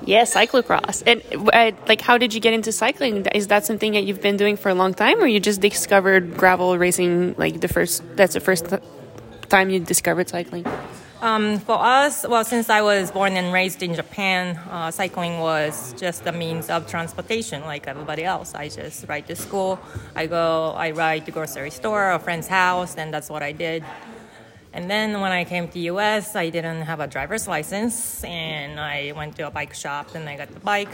Yeah, 0.06 0.22
cyclocross. 0.22 1.02
And 1.06 1.22
uh, 1.52 1.72
like, 1.86 2.00
how 2.00 2.18
did 2.18 2.32
you 2.32 2.40
get 2.40 2.54
into 2.54 2.72
cycling? 2.72 3.26
Is 3.34 3.48
that 3.48 3.66
something 3.66 3.92
that 3.92 4.04
you've 4.04 4.22
been 4.22 4.36
doing 4.36 4.56
for 4.56 4.70
a 4.70 4.74
long 4.74 4.94
time, 4.94 5.22
or 5.22 5.26
you 5.26 5.40
just 5.40 5.60
discovered 5.60 6.36
gravel 6.36 6.78
racing 6.78 7.34
like 7.36 7.60
the 7.60 7.68
first? 7.68 8.02
That's 8.16 8.34
the 8.34 8.40
first 8.40 8.72
time 9.48 9.70
you 9.70 9.80
discovered 9.80 10.28
cycling. 10.28 10.66
Um, 11.24 11.58
for 11.58 11.82
us, 11.82 12.26
well, 12.28 12.44
since 12.44 12.68
I 12.68 12.82
was 12.82 13.10
born 13.10 13.38
and 13.38 13.50
raised 13.50 13.82
in 13.82 13.94
Japan, 13.94 14.58
uh, 14.68 14.90
cycling 14.90 15.38
was 15.38 15.94
just 15.94 16.26
a 16.26 16.32
means 16.32 16.68
of 16.68 16.86
transportation, 16.86 17.62
like 17.62 17.88
everybody 17.88 18.24
else. 18.24 18.54
I 18.54 18.68
just 18.68 19.08
ride 19.08 19.26
to 19.28 19.34
school. 19.34 19.80
I 20.14 20.26
go, 20.26 20.74
I 20.76 20.90
ride 20.90 21.24
to 21.24 21.30
grocery 21.30 21.70
store, 21.70 22.10
a 22.10 22.18
friend's 22.18 22.46
house, 22.46 22.98
and 22.98 23.08
that's 23.10 23.30
what 23.30 23.42
I 23.42 23.52
did. 23.52 23.82
And 24.74 24.90
then 24.90 25.18
when 25.22 25.32
I 25.32 25.44
came 25.44 25.66
to 25.66 25.72
the 25.72 25.88
US, 25.92 26.36
I 26.36 26.50
didn't 26.50 26.82
have 26.82 27.00
a 27.00 27.06
driver's 27.06 27.48
license, 27.48 28.22
and 28.22 28.78
I 28.78 29.12
went 29.16 29.36
to 29.36 29.46
a 29.46 29.50
bike 29.50 29.72
shop, 29.72 30.14
and 30.14 30.28
I 30.28 30.36
got 30.36 30.52
the 30.52 30.60
bike, 30.60 30.92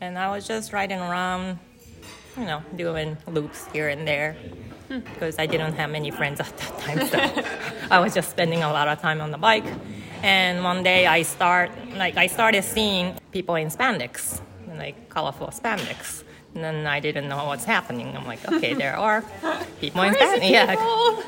and 0.00 0.18
I 0.18 0.28
was 0.34 0.44
just 0.44 0.72
riding 0.72 0.98
around, 0.98 1.60
you 2.36 2.44
know, 2.44 2.62
doing 2.76 3.16
loops 3.26 3.66
here 3.72 3.88
and 3.88 4.06
there 4.06 4.36
because 4.88 5.38
I 5.38 5.46
didn't 5.46 5.74
have 5.74 5.90
many 5.90 6.10
friends 6.10 6.40
at 6.40 6.56
that 6.56 6.78
time. 6.78 7.06
So 7.06 7.44
I 7.90 7.98
was 8.00 8.14
just 8.14 8.30
spending 8.30 8.62
a 8.62 8.72
lot 8.72 8.88
of 8.88 9.00
time 9.00 9.20
on 9.20 9.30
the 9.30 9.38
bike. 9.38 9.64
And 10.22 10.62
one 10.62 10.82
day 10.82 11.06
I 11.06 11.22
start 11.22 11.70
like 11.96 12.16
I 12.16 12.26
started 12.26 12.62
seeing 12.62 13.16
people 13.32 13.56
in 13.56 13.68
spandex, 13.68 14.40
like 14.76 15.08
colorful 15.08 15.48
spandex. 15.48 16.24
And 16.54 16.62
then 16.62 16.86
I 16.86 17.00
didn't 17.00 17.28
know 17.28 17.46
what's 17.46 17.64
happening. 17.64 18.14
I'm 18.16 18.26
like, 18.26 18.46
okay, 18.52 18.74
there 18.82 18.96
are 18.96 19.22
people 19.80 20.02
in 20.02 20.12
spandex. 20.14 20.50
Yeah, 20.50 20.76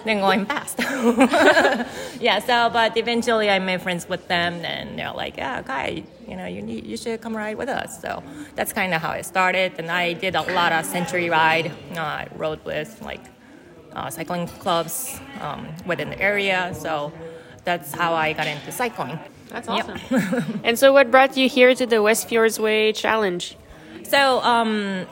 then 0.05 0.21
going 0.21 0.45
past. 0.45 0.79
yeah. 2.21 2.39
So, 2.41 2.71
but 2.71 2.97
eventually 2.97 3.49
I 3.51 3.59
made 3.59 3.81
friends 3.83 4.09
with 4.09 4.29
them, 4.29 4.55
and 4.65 4.99
they're 4.99 5.13
like, 5.13 5.37
yeah, 5.37 5.63
guy, 5.63 6.05
you 6.29 6.37
know, 6.37 6.47
you 6.47 6.61
need, 6.63 6.85
you 6.87 6.97
should 6.97 7.21
come 7.21 7.37
ride 7.37 7.57
with 7.57 7.69
us. 7.69 8.01
So 8.01 8.23
that's 8.55 8.73
kind 8.73 8.93
of 8.95 9.01
how 9.01 9.13
it 9.13 9.25
started. 9.25 9.73
And 9.79 9.91
I 9.91 10.13
did 10.13 10.35
a 10.35 10.43
lot 10.55 10.73
of 10.73 10.85
century 10.85 11.31
ride. 11.31 11.73
Uh, 11.97 12.01
I 12.01 12.29
rode 12.37 12.63
with 12.65 13.01
like 13.03 13.25
uh, 13.95 14.11
cycling 14.11 14.47
clubs 14.47 15.19
um, 15.41 15.67
within 15.87 16.11
the 16.11 16.21
area. 16.21 16.75
So 16.79 17.13
that's 17.65 17.93
how 17.93 18.13
I 18.15 18.35
got 18.35 18.47
into 18.47 18.71
cycling. 18.73 19.19
That's 19.49 19.69
Yep. 19.69 19.89
awesome. 19.89 20.61
and 20.65 20.79
so, 20.79 20.93
what 20.93 21.11
brought 21.11 21.37
you 21.37 21.49
here 21.49 21.75
to 21.75 21.87
the 21.87 22.03
West 22.03 22.29
Fjords 22.29 22.59
Way 22.59 22.93
Challenge? 22.93 23.57
So 24.15 24.41
um, 24.43 25.07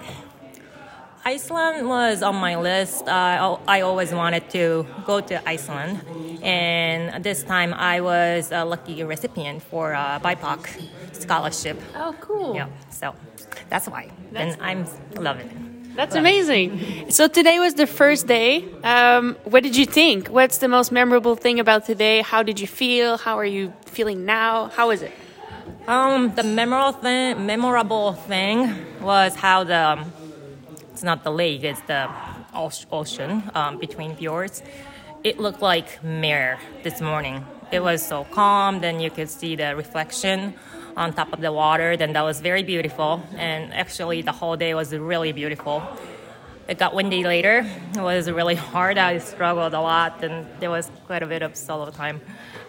Iceland 1.25 1.89
was 1.89 2.23
on 2.23 2.37
my 2.37 2.55
list. 2.55 3.09
Uh, 3.09 3.59
I 3.67 3.79
I 3.79 3.81
always 3.81 4.13
wanted 4.13 4.49
to 4.51 4.87
go 5.05 5.21
to 5.21 5.35
Iceland, 5.49 5.95
and 6.41 7.25
this 7.25 7.43
time 7.43 7.75
I 7.75 8.01
was 8.01 8.53
a 8.53 8.65
lucky 8.65 9.03
recipient 9.03 9.61
for 9.65 9.91
a 9.91 10.21
BIPOC 10.23 10.61
scholarship. 11.21 11.81
Oh, 11.97 12.15
cool. 12.21 12.55
Yeah, 12.55 12.69
so 12.91 13.17
that's 13.69 13.89
why. 13.89 14.09
and 14.37 14.57
I'm 14.61 14.87
loving 15.17 15.49
it. 15.51 15.97
That's 15.97 16.15
amazing. 16.15 17.11
So 17.11 17.27
today 17.27 17.59
was 17.59 17.75
the 17.75 17.89
first 17.89 18.29
day. 18.29 18.65
Um, 18.85 19.35
what 19.53 19.65
did 19.65 19.77
you 19.77 19.85
think? 19.85 20.29
What's 20.29 20.59
the 20.59 20.69
most 20.69 20.93
memorable 20.93 21.35
thing 21.35 21.59
about 21.59 21.87
today? 21.87 22.23
How 22.23 22.45
did 22.45 22.61
you 22.61 22.69
feel? 22.69 23.19
How 23.19 23.37
are 23.37 23.51
you 23.59 23.73
feeling 23.85 24.25
now? 24.25 24.71
How 24.79 24.91
is 24.93 25.03
it? 25.03 25.13
Um, 25.89 26.33
the 26.37 26.45
memorable 26.45 26.93
thing, 26.93 27.45
memorable 27.45 28.13
thing 28.13 28.73
was 29.01 29.35
how 29.35 29.65
the 29.65 29.77
um, 29.77 30.13
it's 30.93 31.03
not 31.03 31.25
the 31.25 31.33
lake, 31.33 31.65
it's 31.65 31.81
the 31.83 32.09
ocean 32.55 33.51
um, 33.55 33.79
between 33.79 34.15
fjords. 34.15 34.63
It 35.25 35.41
looked 35.41 35.61
like 35.61 36.03
mirror 36.05 36.59
this 36.85 37.01
morning. 37.01 37.45
It 37.73 37.83
was 37.83 38.01
so 38.07 38.23
calm. 38.31 38.81
Then 38.81 39.01
you 39.01 39.11
could 39.11 39.29
see 39.29 39.57
the 39.57 39.75
reflection 39.75 40.55
on 40.97 41.15
top 41.15 41.33
of 41.33 41.41
the 41.41 41.51
water. 41.53 41.97
Then 41.97 42.13
that 42.13 42.23
was 42.23 42.39
very 42.41 42.63
beautiful. 42.63 43.21
And 43.37 43.75
actually, 43.75 44.23
the 44.23 44.33
whole 44.33 44.57
day 44.57 44.75
was 44.75 44.95
really 44.95 45.33
beautiful. 45.33 45.83
It 46.69 46.79
got 46.79 46.95
windy 46.95 47.25
later. 47.25 47.67
It 47.95 48.01
was 48.01 48.31
really 48.31 48.55
hard. 48.55 48.97
I 48.97 49.19
struggled 49.19 49.75
a 49.75 49.81
lot, 49.81 50.23
and 50.23 50.47
there 50.61 50.71
was 50.71 50.91
quite 51.07 51.23
a 51.23 51.27
bit 51.27 51.43
of 51.43 51.57
solo 51.57 51.91
time 51.91 52.21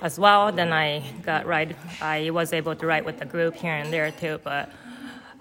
as 0.02 0.18
well. 0.18 0.52
Then 0.52 0.74
I 0.74 1.04
got 1.22 1.46
ride. 1.46 1.76
I 2.02 2.32
was 2.32 2.54
able 2.54 2.76
to 2.76 2.86
ride 2.88 3.06
with 3.06 3.20
the 3.20 3.26
group 3.26 3.56
here 3.56 3.76
and 3.76 3.94
there 3.94 4.12
too, 4.12 4.40
but 4.44 4.72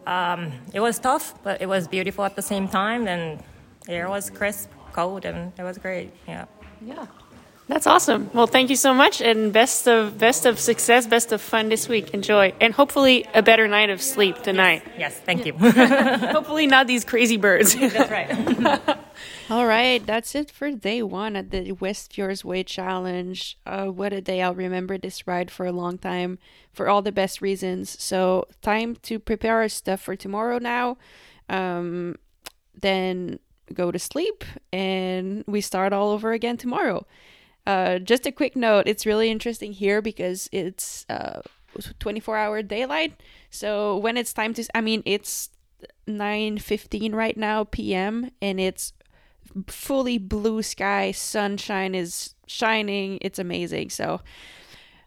um, 0.06 0.52
it 0.74 0.80
was 0.80 0.98
tough. 0.98 1.42
But 1.42 1.62
it 1.62 1.66
was 1.66 1.88
beautiful 1.88 2.24
at 2.24 2.36
the 2.36 2.42
same 2.42 2.68
time. 2.68 3.08
And 3.08 3.42
the 3.86 3.92
air 3.92 4.10
was 4.10 4.28
crisp, 4.28 4.68
cold, 4.92 5.24
and 5.24 5.52
it 5.58 5.62
was 5.62 5.78
great. 5.78 6.12
Yeah. 6.28 6.44
Yeah. 6.84 7.06
That's 7.68 7.86
awesome. 7.86 8.28
Well, 8.34 8.46
thank 8.48 8.70
you 8.70 8.76
so 8.76 8.92
much, 8.92 9.20
and 9.20 9.52
best 9.52 9.86
of 9.86 10.18
best 10.18 10.46
of 10.46 10.58
success, 10.58 11.06
best 11.06 11.32
of 11.32 11.40
fun 11.40 11.68
this 11.68 11.88
week. 11.88 12.10
Enjoy, 12.12 12.52
and 12.60 12.74
hopefully 12.74 13.24
a 13.34 13.42
better 13.42 13.68
night 13.68 13.88
of 13.88 14.02
sleep 14.02 14.42
tonight. 14.42 14.82
Yes. 14.98 15.16
Thank 15.18 15.46
you. 15.46 15.52
hopefully 15.58 16.66
not 16.66 16.86
these 16.86 17.04
crazy 17.04 17.36
birds. 17.36 17.74
That's 17.80 18.10
right. 18.10 18.98
All 19.50 19.66
right, 19.66 20.04
that's 20.06 20.34
it 20.34 20.50
for 20.50 20.70
day 20.70 21.02
one 21.02 21.36
at 21.36 21.50
the 21.50 21.72
West 21.72 22.14
Fjords 22.14 22.42
Way 22.42 22.62
Challenge. 22.64 23.58
Uh, 23.66 23.86
what 23.86 24.12
a 24.12 24.20
day! 24.22 24.40
I'll 24.40 24.54
remember 24.54 24.96
this 24.96 25.26
ride 25.26 25.50
for 25.50 25.66
a 25.66 25.72
long 25.72 25.98
time 25.98 26.38
for 26.72 26.88
all 26.88 27.02
the 27.02 27.12
best 27.12 27.42
reasons. 27.42 28.00
So, 28.02 28.46
time 28.62 28.96
to 29.02 29.18
prepare 29.18 29.58
our 29.58 29.68
stuff 29.68 30.00
for 30.00 30.16
tomorrow 30.16 30.58
now. 30.58 30.96
Um, 31.50 32.16
then 32.80 33.40
go 33.74 33.90
to 33.90 33.98
sleep, 33.98 34.44
and 34.72 35.44
we 35.46 35.60
start 35.60 35.92
all 35.92 36.10
over 36.10 36.32
again 36.32 36.56
tomorrow. 36.56 37.04
Uh, 37.66 37.98
just 37.98 38.26
a 38.26 38.32
quick 38.32 38.56
note: 38.56 38.86
it's 38.86 39.06
really 39.06 39.30
interesting 39.30 39.72
here 39.72 40.02
because 40.02 40.48
it's 40.52 41.06
uh 41.08 41.40
24 41.98 42.36
hour 42.36 42.62
daylight. 42.62 43.20
So 43.50 43.96
when 43.96 44.16
it's 44.16 44.32
time 44.32 44.54
to, 44.54 44.64
I 44.74 44.80
mean, 44.80 45.02
it's 45.04 45.50
9:15 46.06 47.14
right 47.14 47.36
now 47.36 47.64
p.m. 47.64 48.30
and 48.40 48.60
it's 48.60 48.92
fully 49.66 50.16
blue 50.18 50.62
sky 50.62 51.10
sunshine 51.12 51.94
is 51.94 52.34
shining 52.46 53.18
it's 53.20 53.38
amazing 53.38 53.90
so 53.90 54.20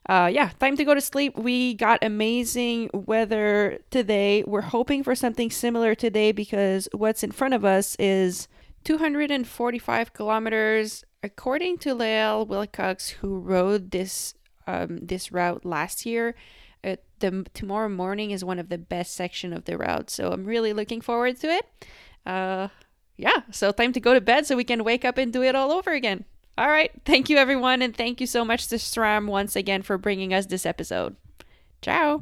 uh, 0.08 0.30
yeah, 0.32 0.50
time 0.60 0.78
to 0.78 0.86
go 0.86 0.94
to 0.94 1.02
sleep. 1.02 1.36
We 1.36 1.74
got 1.74 2.04
amazing 2.04 2.92
weather 2.94 3.80
today. 3.90 4.44
We're 4.46 4.62
hoping 4.62 5.04
for 5.04 5.16
something 5.16 5.50
similar 5.50 5.96
today 5.96 6.32
because 6.32 6.88
what's 6.92 7.24
in 7.24 7.32
front 7.32 7.56
of 7.56 7.66
us 7.66 7.96
is 7.98 8.48
245 8.84 10.14
kilometers. 10.14 11.04
According 11.26 11.80
to 11.80 11.96
Lael 11.96 12.46
Wilcox, 12.46 13.10
who 13.10 13.40
rode 13.40 13.90
this 13.90 14.36
um, 14.68 15.00
this 15.02 15.32
route 15.32 15.66
last 15.66 16.06
year, 16.06 16.36
uh, 16.84 16.98
the 17.20 17.48
tomorrow 17.56 17.90
morning 17.90 18.30
is 18.30 18.46
one 18.46 18.60
of 18.60 18.70
the 18.70 18.78
best 18.78 19.16
section 19.16 19.52
of 19.52 19.66
the 19.66 19.76
route. 19.76 20.12
So 20.12 20.32
I'm 20.32 20.46
really 20.46 20.72
looking 20.72 21.02
forward 21.02 21.40
to 21.40 21.48
it. 21.48 21.66
Uh, 22.28 22.68
yeah, 23.18 23.42
so 23.52 23.72
time 23.72 23.92
to 23.94 24.00
go 24.00 24.14
to 24.14 24.22
bed 24.22 24.46
so 24.46 24.56
we 24.56 24.64
can 24.64 24.84
wake 24.84 25.04
up 25.04 25.18
and 25.18 25.34
do 25.34 25.42
it 25.42 25.56
all 25.56 25.72
over 25.72 25.92
again. 25.92 26.26
All 26.60 26.70
right. 26.70 26.92
Thank 27.06 27.30
you, 27.30 27.38
everyone. 27.38 27.82
And 27.82 27.96
thank 27.96 28.22
you 28.22 28.28
so 28.28 28.46
much 28.46 28.68
to 28.68 28.76
SRAM 28.76 29.26
once 29.26 29.56
again 29.56 29.82
for 29.82 29.98
bringing 29.98 30.32
us 30.32 30.46
this 30.46 30.66
episode. 30.66 31.16
Ciao. 31.82 32.22